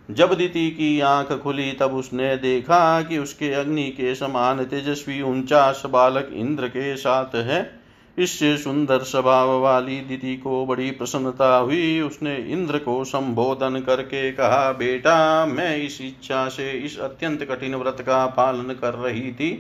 [0.10, 5.84] जब दिति की आँख खुली तब उसने देखा कि उसके अग्नि के समान तेजस्वी उनचास
[5.86, 7.79] बालक इंद्र के साथ है।
[8.20, 14.72] इससे सुंदर स्वभाव वाली दीदी को बड़ी प्रसन्नता हुई। उसने इंद्र को संबोधन करके कहा,
[14.72, 19.52] बेटा, मैं इस इच्छा से इस अत्यंत कठिन व्रत का पालन कर रही थी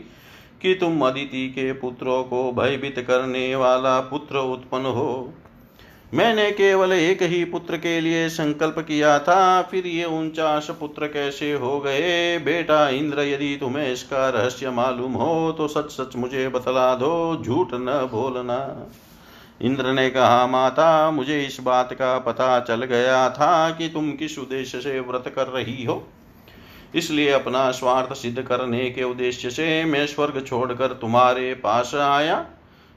[0.61, 5.33] कि तुम अदिति के पुत्रों को भयभीत करने वाला पुत्र उत्पन्न हो।
[6.13, 11.51] मैंने केवल एक ही पुत्र के लिए संकल्प किया था, फिर ये उनचास पुत्र कैसे
[11.53, 12.37] हो गए?
[12.37, 17.73] बेटा इंद्र, यदि तुम्हें इसका रहस्य मालूम हो तो सच सच मुझे बतला दो, झूठ
[17.73, 18.59] न बोलना।
[19.61, 24.39] इंद्र ने कहा, माता, मुझे इस बात का पता चल गया था कि तुम किस
[24.39, 26.03] उद्देश्य से व्रत कर रही हो।
[26.95, 32.45] इसलिए अपना स्वार्थ सिद्ध करने के उद्देश्य से मैं स्वर्ग छोड़कर तुम्हारे पास आया।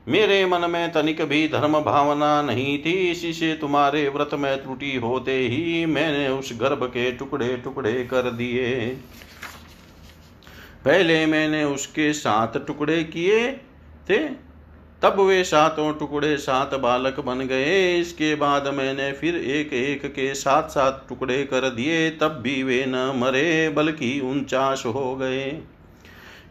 [0.06, 4.94] मेरे मन में तनिक भी धर्म भावना नहीं थी इसी से तुम्हारे व्रत में त्रुटि
[4.96, 8.86] होते ही मैंने उस गर्भ के टुकड़े टुकड़े कर दिए।
[10.84, 13.52] पहले मैंने उसके सात टुकड़े किए
[14.10, 14.18] थे,
[15.02, 20.34] तब वे सातों टुकड़े सात बालक बन गए। इसके बाद मैंने फिर एक एक के
[20.34, 25.62] सात सात टुकड़े कर दिए, तब भी वे न मरे, बल्कि उनचास हो गए।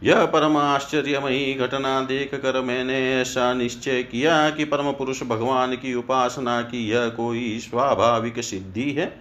[0.02, 5.94] यह परम आश्चर्यमयी घटना देख कर मैंने ऐसा निश्चय किया कि परम पुरुष भगवान की
[5.94, 9.20] उपासना की यह कोई स्वाभाविक सिद्धि है।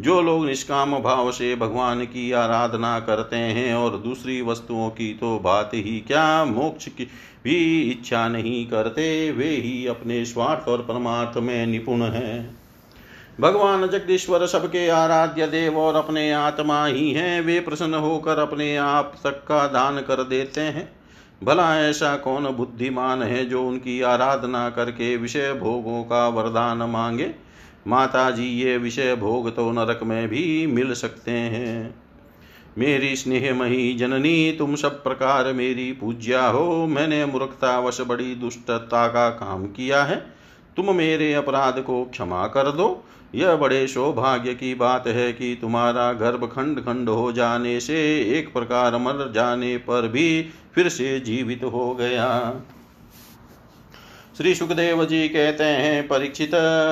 [0.00, 5.38] जो लोग निष्काम भाव से भगवान की आराधना करते हैं और दूसरी वस्तुओं की तो
[5.38, 7.04] बात ही क्या मोक्ष की
[7.44, 12.65] भी इच्छा नहीं करते, वे ही अपने स्वार्थ और परमार्थ में निपुण हैं।
[13.40, 19.14] भगवान जगदीश्वर सबके आराध्य देव और अपने आत्मा ही हैं। वे प्रसन्न होकर अपने आप
[19.24, 20.92] तक का दान कर देते हैं।
[21.44, 27.34] भला ऐसा कौन बुद्धिमान है जो उनकी आराधना करके विषय भोगों का वरदान मांगे?
[27.86, 31.94] माता जी ये विषय भोग तो नरक में भी मिल सकते हैं।
[32.78, 39.66] मेरी स्नेहमयी जननी, तुम सब प्रकार मेरी पूज्या हो। मैंने मूर्खतावश बड़ी दुष्टता का काम
[39.66, 40.16] किया है।
[40.76, 43.04] तुम मेरे अपराध को क्षमा कर दो।
[43.36, 47.96] यह बड़े सौभाग्य की बात है कि तुम्हारा गर्भ खंड खंड हो जाने से
[48.38, 52.28] एक प्रकार मर जाने पर भी फिर से जीवित हो गया।
[54.36, 56.50] श्री सुखदेव जी कहते हैं, परीक्षित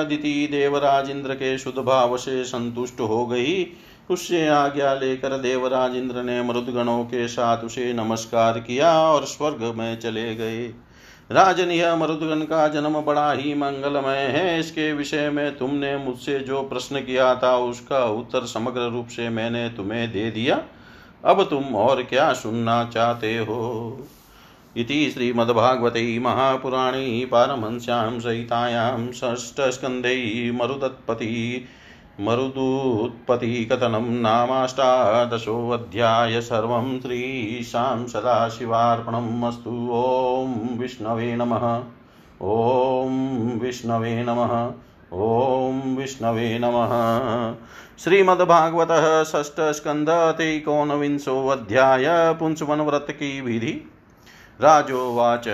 [0.09, 3.67] दिति देवराज इंद्र के शुद्ध भाव से संतुष्ट हो गई।
[4.09, 9.99] उससे आज्ञा लेकर देवराज इंद्र ने मृदगणों के साथ उसे नमस्कार किया और स्वर्ग में
[9.99, 10.73] चले गए।
[11.31, 16.63] राजन यह मरुदगण का जन्म बड़ा ही मंगलमय है। इसके विषय में तुमने मुझसे जो
[16.63, 20.63] प्रश्न किया था, उसका उत्तर समग्र रूप से मैंने तुम्हें दे दिया।
[21.25, 24.07] अब तुम और क्या सुनना चाहते हो?
[24.77, 31.65] इति श्रीमद्भागवते महापुराणे पारमहंस्यां सहितायां षष्ठस्कन्धे मरुदत्पति
[32.21, 41.83] मरुदुत्पत्तिकथनं नामाष्टादशोऽध्याय सर्वं श्रीशां सदाशिवार्पणम् अस्तु। ॐ विष्णवे नमः।
[42.41, 44.71] ॐ विष्णवे नमः।
[45.13, 46.93] ॐ विष्णवे नमः।
[48.03, 53.91] श्रीमद्भागवतः षष्ठस्कन्ध तेकोनविंशोऽध्याय पुंसवनव्रत की विधि।
[54.61, 55.47] राजोवाच,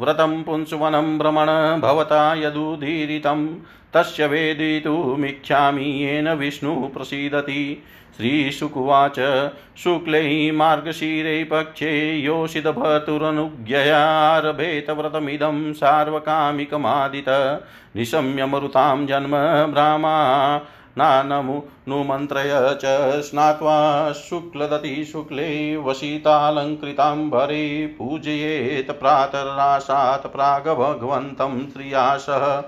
[0.00, 1.46] व्रतं पुंसवनं भ्रमण
[1.80, 3.46] भवता यदुदीरितं
[3.94, 7.82] तस्य वेदितुमिच्छामि येन विष्णुः प्रसीदति।
[8.16, 17.60] श्रीशुकुवाच, शुक्लैः मार्गशीरे पक्षे योषितभतुरनुज्ञयारभेत व्रतमिदं सार्वकामिकमादित।
[17.96, 20.60] निशम्य मरुतां जन्म ब्राह्मा
[20.98, 32.62] नानमुनुमन्त्रय च स्नात्वा शुक्लदति शुक्ले वसितालङ्कृताम्बरे पूजयेत् प्रातराशात् प्राग्भगवन्तं त्रियाशः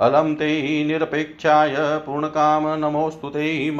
[0.00, 3.70] अलं ते निरपेक्षाय पूर्णकाम नमोऽस्तु ते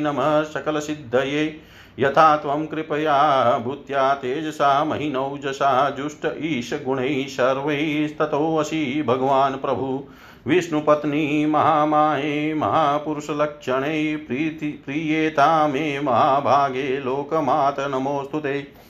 [0.00, 1.60] नमः सकलसिद्धये।
[1.98, 10.04] यथा त्वं कृपया भूत्या तेजसा महिनौजसा जुष्ट ईशगुणैः सर्वैस्ततोऽसि भगवान् प्रभु।
[10.46, 18.84] विष्णुपत्नी, महामाये, महापुरुषलक्षणे, प्रीति, प्रीयेता, मे महाभागे, लोकमात नमोऽस्तु ते।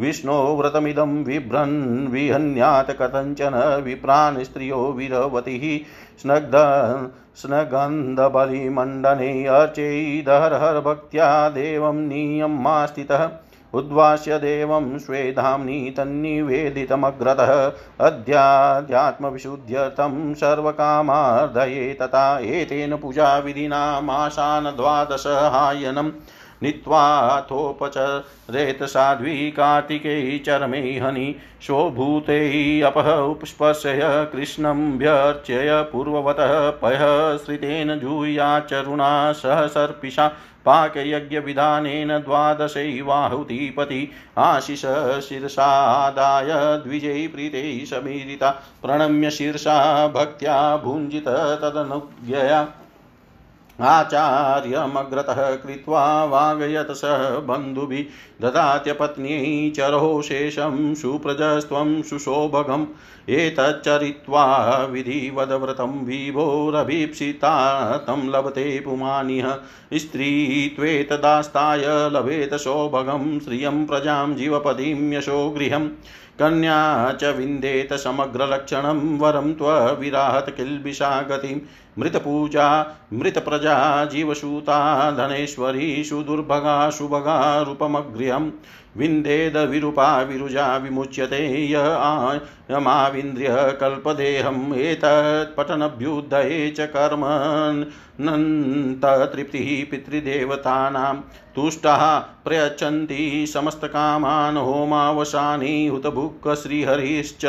[0.00, 3.54] विष्णो व्रतमिदं बिभ्रन् विहन्यात् कथञ्चन
[3.84, 5.64] विप्रान् स्त्रियो विरवतिः
[6.22, 6.56] स्नग्ध
[7.42, 13.28] स्नगन्धबलिमण्डने अर्चैदहरहरभक्त्या देवं नियमास्थितः
[13.74, 17.52] उद्वास्य देवं स्वेधाम्नि तन्निवेदितमग्रतः
[18.06, 22.24] अध्यात्मविशुद्ध्यर्थं सर्वकामार्धये तथा
[22.56, 26.10] एतेन पूजाविधिनामाशान द्वादशहायनं
[26.62, 28.02] नीत्वाथोपचरेत
[28.84, 31.34] साध्वी कार्तिके चरमे हनि
[31.66, 32.86] स्वभूतैः
[33.16, 34.00] उपस्पर्शय
[34.32, 36.52] कृष्णं व्यर्चय पूर्ववतः
[37.36, 40.26] श्रितेन जूयाचरुणा सह सर्पिषा
[40.66, 44.02] पाकयज्ञविधानेन द्वादशैवाहुतिपति
[44.38, 44.84] आशिष
[45.28, 46.50] शीर्षादाय
[46.84, 48.50] द्विजै प्रीते समीरिता
[48.82, 49.76] प्रणम्य शीर्षा
[50.08, 51.28] भक्त्या भुञ्जित
[51.62, 52.62] तदनुज्ञया
[53.80, 57.02] आचार्यमग्रतः कृत्वा वागयत स
[57.44, 58.04] बन्धुभिः
[58.42, 62.86] ददात्यपत्न्यै चरो शेषं सुप्रजस्त्वं सुशोभगम्।
[63.28, 69.58] एतच्चरित्वा विधिवदव्रतं विभोरभीप्सिता तं लभते पुमानिह।
[69.94, 75.88] स्त्रीत्वेतदास्ताय लभेत सौभगं श्रियं प्रजां जीवपदीं यशो गृहम्।
[76.38, 81.56] कन्या च विन्देत समग्रलक्षणं, वरं त्वविराहत किल्बिषा गतिं
[81.98, 84.78] मृतपूजा मृतप्रजा जीवसूता
[85.10, 88.50] धनेश्वरी सुदुर्भगा सुभगा रूपमगृहं
[88.96, 91.74] विन्देद विरूपा विरुजा विमुच्यते य
[92.70, 93.48] यमाविन्द्रिय
[93.80, 97.60] कल्पदेहम्। एतत्पठनभ्युदये च कर्मन्ततृप्तिः
[99.90, 101.14] पितृदेवतानां
[101.54, 107.44] तुष्टाः प्रयच्छन्ति समस्तकामान्। होमावसानि हुतभुक् श्रीहरिश्च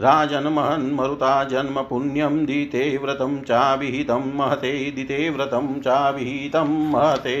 [0.00, 7.36] राजन्महन्मरुता जन्म पुण्यं दिते व्रतं चाभिहितं महते दिते व्रतं चाभिहितं महते।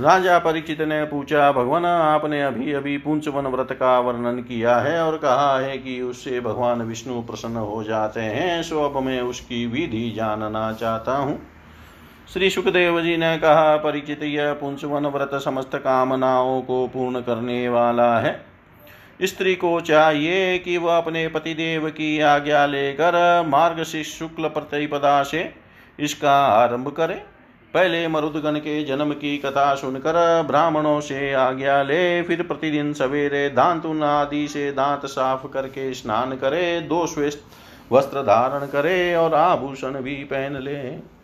[0.00, 5.16] राजा परीक्षित ने पूछा, भगवान, आपने अभी अभी पुंचवन व्रत का वर्णन किया है और
[5.16, 10.10] कहा है कि उससे भगवान विष्णु प्रसन्न हो जाते हैं, सो अब मैं उसकी विधि
[10.10, 11.38] जानना चाहता हूँ।
[12.32, 18.18] श्री सुखदेव जी ने कहा, परिचित यह पुंसवन व्रत समस्त कामनाओं को पूर्ण करने वाला
[18.18, 18.47] है।
[19.20, 25.54] स्त्री को चाहिए कि वह अपने पतिदेव की आज्ञा लेकर मार्ग से शुक्ल प्रतिपदा से
[26.00, 27.14] इसका आरंभ करे।
[27.74, 33.86] पहले मरुदगण के जन्म की कथा सुनकर ब्राह्मणों से आज्ञा ले, फिर प्रतिदिन सवेरे दांत
[34.04, 37.42] आदि से दांत साफ़ करके स्नान करे, दो श्वेत
[37.92, 41.17] वस्त्र धारण करे और आभूषण भी पहन ले।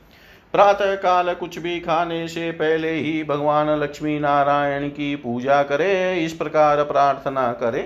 [0.55, 6.33] प्रातः काल कुछ भी खाने से पहले ही भगवान लक्ष्मी नारायण की पूजा करे, इस
[6.33, 7.83] प्रकार प्रार्थना करे।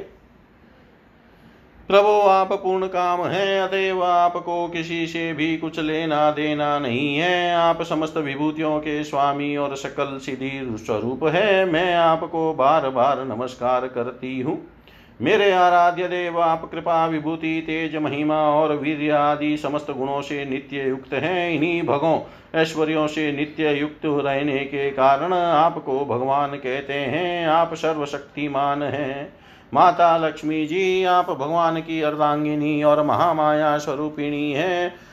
[1.88, 7.54] प्रभो, आप पूर्ण काम है, अतएव आपको किसी से भी कुछ लेना देना नहीं है।
[7.54, 13.86] आप समस्त विभूतियों के स्वामी और सकल सिद्धि स्वरूप है। मैं आपको बार बार नमस्कार
[13.88, 14.77] करती हूँ।
[15.22, 20.88] मेरे आराध्य देव, आप कृपा, विभूति, तेज महिमा और वीर आदि समस्त गुणों से नित्य
[20.88, 22.20] युक्त हैं। इन्हीं भगों,
[22.54, 29.32] ऐश्वर्यों से नित्य युक्त रहने के कारण आपको भगवान कहते हैं, आप सर्वशक्तिमान हैं।
[29.74, 35.07] माता लक्ष्मी जी, आप भगवान की अर्धांगिनी और महामाया स्वरूपिणी हैं।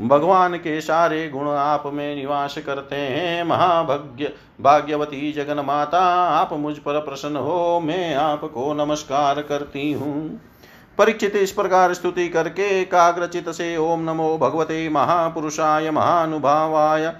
[0.00, 6.78] भगवान के सारे गुण आप में निवास करते हैं। महाभग्य, भाग्यवती जगन माता, आप मुझ
[6.78, 10.40] पर प्रसन्न हो, मैं आपको नमस्कार करती हूँ।
[10.98, 17.12] परीक्षित इस प्रकार स्तुति करके, काग्रचित से ओम नमो भगवते महापुरुषाय, महानुभावाय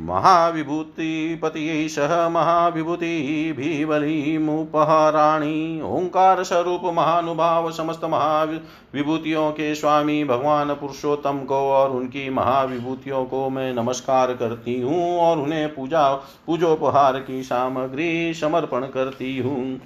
[0.00, 11.90] महाविभूतिपति सह महाविभूति मुपहराणी ओंकार स्वरूप महानुभाव समस्त महाविभूतियों के स्वामी भगवान पुरुषोत्तम को और
[11.90, 16.14] उनकी महाविभूतियों को मैं नमस्कार करती हूँ और उन्हें पूजा,
[16.46, 19.80] पूजोपहार की सामग्री समर्पण करती हूँ।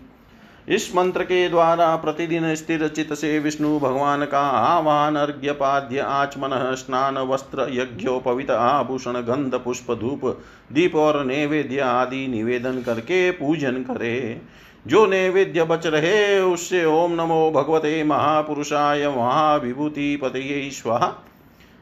[0.68, 7.18] इस मंत्र के द्वारा प्रतिदिन स्थिर चित से विष्णु भगवान का आह्वान अर्घ्यपाद्य, आचमन, स्नान,
[7.18, 10.42] वस्त्र, यज्ञोपवित, आभूषण, गंध, पुष्प, धूप,
[10.72, 14.40] दीप और नैवेद्य आदि निवेदन करके पूजन करे।
[14.86, 21.14] जो नैवेद्य बच रहे, उससे ओम नमो भगवते महापुरुषाय महाविभूति पतये स्वाहा।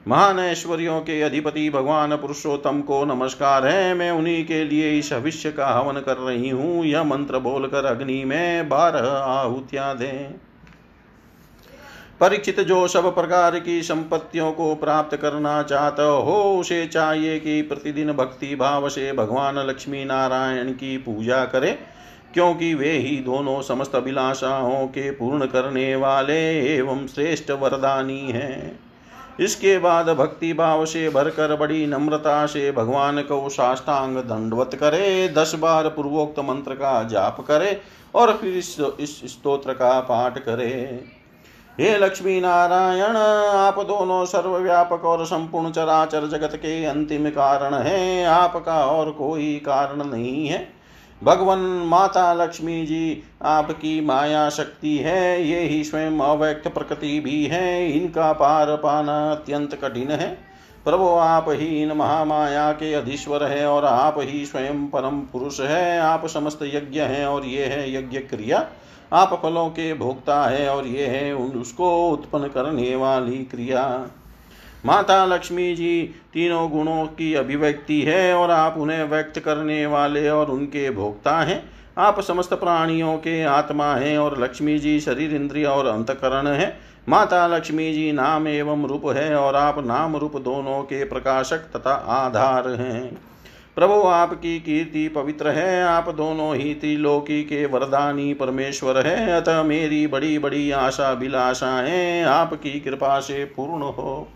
[0.07, 5.53] महान ऐश्वर्यों के अधिपति भगवान पुरुषोत्तम को नमस्कार है। मैं उन्हीं के लिए इस भविष्य
[5.53, 10.33] का हवन कर रही हूँ। यह मंत्र बोलकर अग्नि में बारह आहुतियाँ दें।
[12.21, 18.13] परीक्षित जो सब प्रकार की संपत्तियों को प्राप्त करना चाहता हो, उसे चाहिए कि प्रतिदिन
[18.13, 21.79] भक्ति भाव से भगवान लक्ष्मी नारायण की पूजा करे,
[22.35, 26.43] क्योंकि वे ही दोनों समस्त अभिलाषाओं के पूर्ण करने वाले
[26.77, 28.90] एवं श्रेष्ठ वरदानी हैं।
[29.41, 35.55] इसके बाद भक्ति भाव से भरकर बड़ी नम्रता से भगवान को साष्टांग दंडवत करे दस
[35.55, 37.81] बार पूर्वोक्त मंत्र का जाप करे
[38.15, 41.05] और फिर इस, स्तोत्र का पाठ करे।
[41.81, 43.17] हे लक्ष्मी नारायण
[43.57, 50.05] आप दोनों सर्वव्यापक और संपूर्ण चराचर जगत के अंतिम कारण हैं। आपका और कोई कारण
[50.05, 50.80] नहीं है।
[51.25, 57.91] भगवान माता लक्ष्मी जी, आपकी माया शक्ति है, ये ही स्वयं अव्यक्त प्रकृति भी है,
[57.93, 60.29] इनका पार पाना अत्यंत कठिन है।
[60.85, 66.01] प्रभु, आप ही इन महामाया के अधीश्वर है और आप ही स्वयं परम पुरुष है,
[66.01, 68.67] आप समस्त यज्ञ हैं और ये है यज्ञ क्रिया।
[69.13, 74.07] आप फलों के भोक्ता है और ये है उसको उत्पन्न करने वाली क्रिया।
[74.87, 76.03] माता लक्ष्मी जी
[76.35, 81.63] तीनों गुणों की अभिव्यक्ति है और आप उन्हें व्यक्त करने वाले और उनके भोक्ता हैं।
[81.99, 86.79] आप समस्त प्राणियों के आत्मा हैं और लक्ष्मी जी शरीर इंद्रिय और अंतकरण है।
[87.09, 91.93] माता लक्ष्मी जी नाम एवं रूप है और आप नाम रूप दोनों के प्रकाशक तथा
[91.93, 93.19] आधार हैं।
[93.77, 100.07] प्रभु आपकी कीर्ति पवित्र है, आप दोनों ही त्रिलोकी के वरदानी परमेश्वर है, अतः मेरी
[100.07, 104.29] बड़ी बड़ी आशा बिलाशाएँ आपकी कृपा से पूर्ण हो।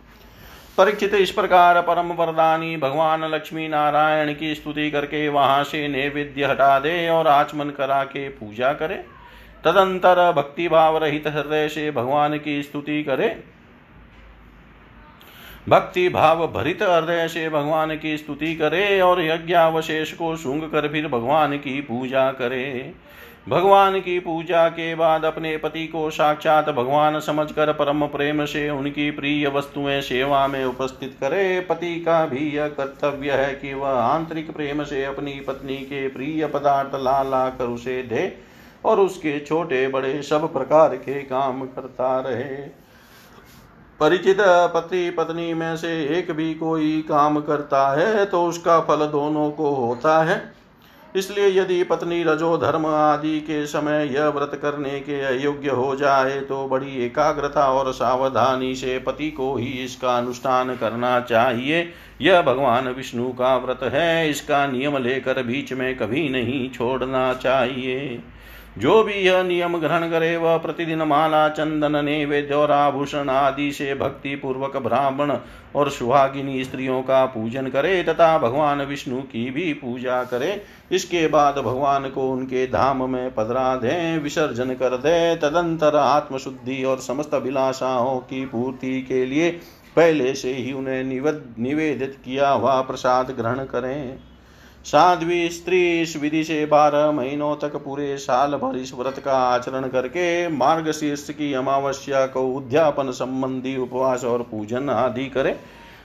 [0.79, 6.79] परीक्षित इस प्रकार परम वरदानी, भगवान लक्ष्मी नारायण की स्तुति करके वहाँ से नैवेद्य हटा
[6.79, 8.97] दे और आचमन करा के पूजा करे।
[9.64, 13.29] तदंतर भक्ति भाव रहित हृदय से भगवान की स्तुति करे।
[15.68, 21.09] भक्ति भाव भरित हृदय से भगवान की स्तुति करे और यज्ञावशेष को सूंघ कर फिर
[21.09, 22.93] भगवान की पूजा करे।
[23.47, 29.11] भगवान की पूजा के बाद अपने पति को साक्षात भगवान समझकर परम प्रेम से उनकी
[29.11, 34.51] प्रिय वस्तुएँ सेवा में उपस्थित करे। पति का भी यह कर्तव्य है कि वह आंतरिक
[34.51, 38.26] प्रेम से अपनी पत्नी के प्रिय पदार्थ ला ला कर उसे दे
[38.84, 42.57] और उसके छोटे बड़े सब प्रकार के काम करता रहे।
[44.01, 44.36] परिचित
[44.74, 49.74] पति पत्नी में से एक भी कोई काम करता है तो उसका फल दोनों को
[49.76, 50.42] होता है।
[51.14, 56.40] इसलिए यदि पत्नी रजो धर्म आदि के समय यह व्रत करने के अयोग्य हो जाए
[56.40, 61.88] तो बड़ी एकाग्रता और सावधानी से पति को ही इसका अनुष्ठान करना चाहिए।
[62.20, 68.20] यह भगवान विष्णु का व्रत है, इसका नियम लेकर बीच में कभी नहीं छोड़ना चाहिए।
[68.79, 73.95] जो भी यह नियम ग्रहण करे, वह प्रतिदिन माला, चंदन, नैवेद्य और आभूषण आदि से
[73.95, 75.33] भक्ति पूर्वक ब्राह्मण
[75.75, 80.61] और सुहागिनी स्त्रियों का पूजन करे तथा भगवान विष्णु की भी पूजा करे।
[80.93, 86.99] इसके बाद भगवान को उनके धाम में पधरा दे विसर्जन कर दे। तदंतर आत्मशुद्धि और
[86.99, 89.51] समस्त अभिलाषाओं की पूर्ति के लिए
[89.97, 94.18] पहले से ही उन्हें निवेदित किया हुआ प्रसाद ग्रहण करें।
[94.85, 99.87] साध्वी स्त्री इस विधि से बारह महीनों तक पूरे साल भर इस व्रत का आचरण
[99.89, 105.57] करके मार्ग शीर्ष की अमावस्या को उद्यापन संबंधी उपवास और पूजन आदि करे।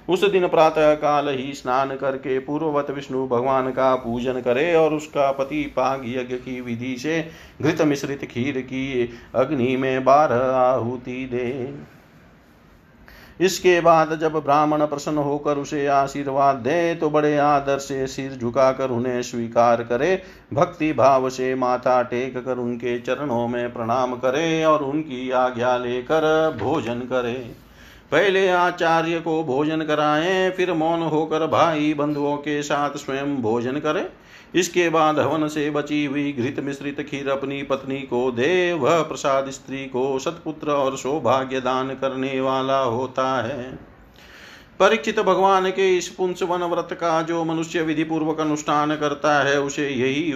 [0.10, 5.32] उस दिन प्रातः काल ही स्नान करके पूर्ववत विष्णु भगवान का पूजन करे और उसका
[5.32, 7.22] पति पाग यज्ञ की विधि से
[7.62, 11.50] घृत मिश्रित खीर की अग्नि में बारह आहुति दे।
[13.40, 18.90] इसके बाद जब ब्राह्मण प्रसन्न होकर उसे आशीर्वाद दे तो बड़े आदर से सिर झुकाकर
[18.90, 20.22] उन्हें स्वीकार करे,
[20.54, 26.58] भक्ति भाव से माथा टेक कर उनके चरणों में प्रणाम करे और उनकी आज्ञा लेकर
[26.60, 27.34] भोजन करे।
[28.12, 34.06] पहले आचार्य को भोजन कराएँ, फिर मौन होकर भाई बंधुओं के साथ स्वयं भोजन करें।
[34.56, 39.50] इसके बाद हवन से बची हुई घृत मिश्रित खीर अपनी पत्नी को दे, वह प्रसाद
[39.50, 43.78] स्त्री को सतपुत्र और सौभाग्य दान करने वाला होता है।
[44.80, 49.60] परीक्षित भगवान के इस पुंस वन व्रत का जो मनुष्य विधि पूर्वक अनुष्ठान करता है,
[49.62, 50.34] उसे यही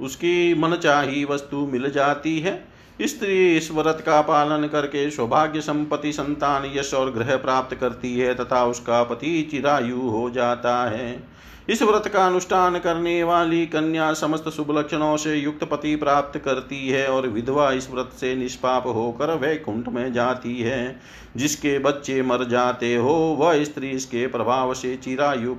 [0.00, 6.12] उसकी मन चाही वस्तु मिल जाती है। स्त्री इस व्रत का पालन करके सौभाग्य संपत्ति,
[6.12, 11.31] संतान, यश और ग्रह प्राप्त करती है तथा उसका पति चिरायु हो जाता है।
[11.72, 16.88] इस व्रत का अनुष्ठान करने वाली कन्या समस्त शुभ लक्षणों से युक्त पति प्राप्त करती
[16.88, 21.00] है और विधवा इस व्रत से निष्पाप होकर वैकुंठ में जाती है।
[21.36, 25.54] जिसके बच्चे मर जाते हो, वह स्त्री इसके प्रभाव से चिरायु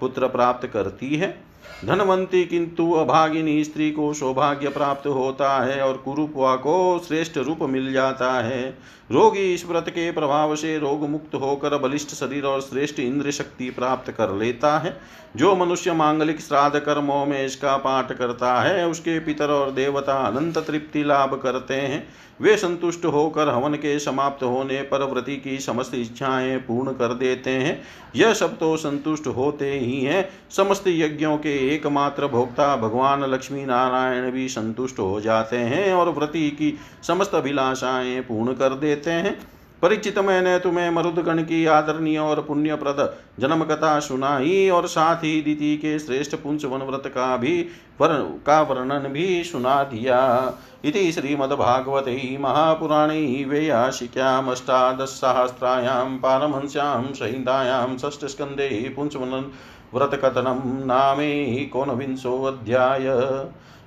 [0.00, 1.45] पुत्र प्राप्त करती है।
[1.84, 7.92] धनवंती किंतु अभागिनी स्त्री को सौभाग्य प्राप्त होता है और कुरुपवा को श्रेष्ठ रूप मिल
[7.92, 8.78] जाता है।
[9.12, 13.70] रोगी इस व्रत के प्रभाव से रोग मुक्त होकर बलिष्ठ शरीर और श्रेष्ठ इंद्र शक्ति
[13.70, 15.00] प्राप्त कर लेता है।
[15.36, 20.58] जो मनुष्य मांगलिक श्राद्ध कर्मों में इसका पाठ करता है, उसके पितर और देवता अनंत
[20.58, 22.08] तृप्ति लाभ करते हैं।
[22.40, 27.50] वे संतुष्ट होकर हवन के समाप्त होने पर व्रति की समस्त इच्छाएँ पूर्ण कर देते
[27.50, 27.82] हैं।
[28.16, 34.30] यह सब तो संतुष्ट होते ही हैं। समस्त यज्ञों के एकमात्र भोक्ता भगवान लक्ष्मी नारायण
[34.30, 39.48] भी संतुष्ट हो जाते हैं और व्रति की समस्त अभिलाषाएँ पूर्ण कर देते हैं।
[39.82, 45.76] परिचित मैंने तुम्हें मरुदगण की आदरणीय और पुण्यप्रद जन्म कथा सुनाई और साथ ही दीति
[45.76, 47.68] के श्रेष्ठ पुंस वन व्रत का भी
[48.00, 50.54] वर्ण, का वर्णन भी सुना दिया।
[50.84, 59.52] इति श्रीमद्भागवते महापुराणे वेयाशिक्यामष्टादशसहस्रायां पारमहंस्यां संहितायां षष्ठस्कन्धे पुंसवन
[59.94, 63.14] व्रतकथनं नामेकोनविंशोऽध्याय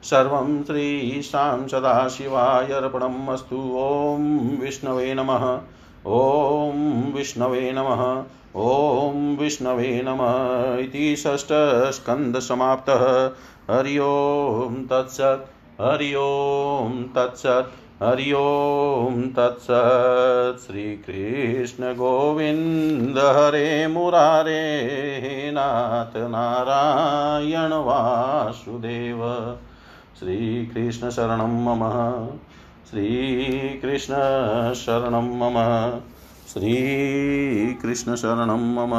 [0.04, 5.60] सर्वं श्रीशां सदाशिवाय अर्पणम् अस्तु ॐ विष्णवे नमः।
[6.08, 8.24] ॐ विष्णवे नमः।
[8.56, 13.32] ॐ विष्णवे नमः इति षष्ठस्कन्धसमाप्तः
[13.76, 29.58] हरि ओं तत्सत्। हरि ओं तत्सत्। हरि ओं तत्सत् श्रीकृष्णगोविन्द हरे मुरारे नाथ नारायण वासुदेव।
[30.20, 31.84] श्रीकृष्णशरणं मम
[32.92, 35.58] श्रीकृष्णशरणं मम
[36.54, 38.94] श्रीकृष्णशरणं मम।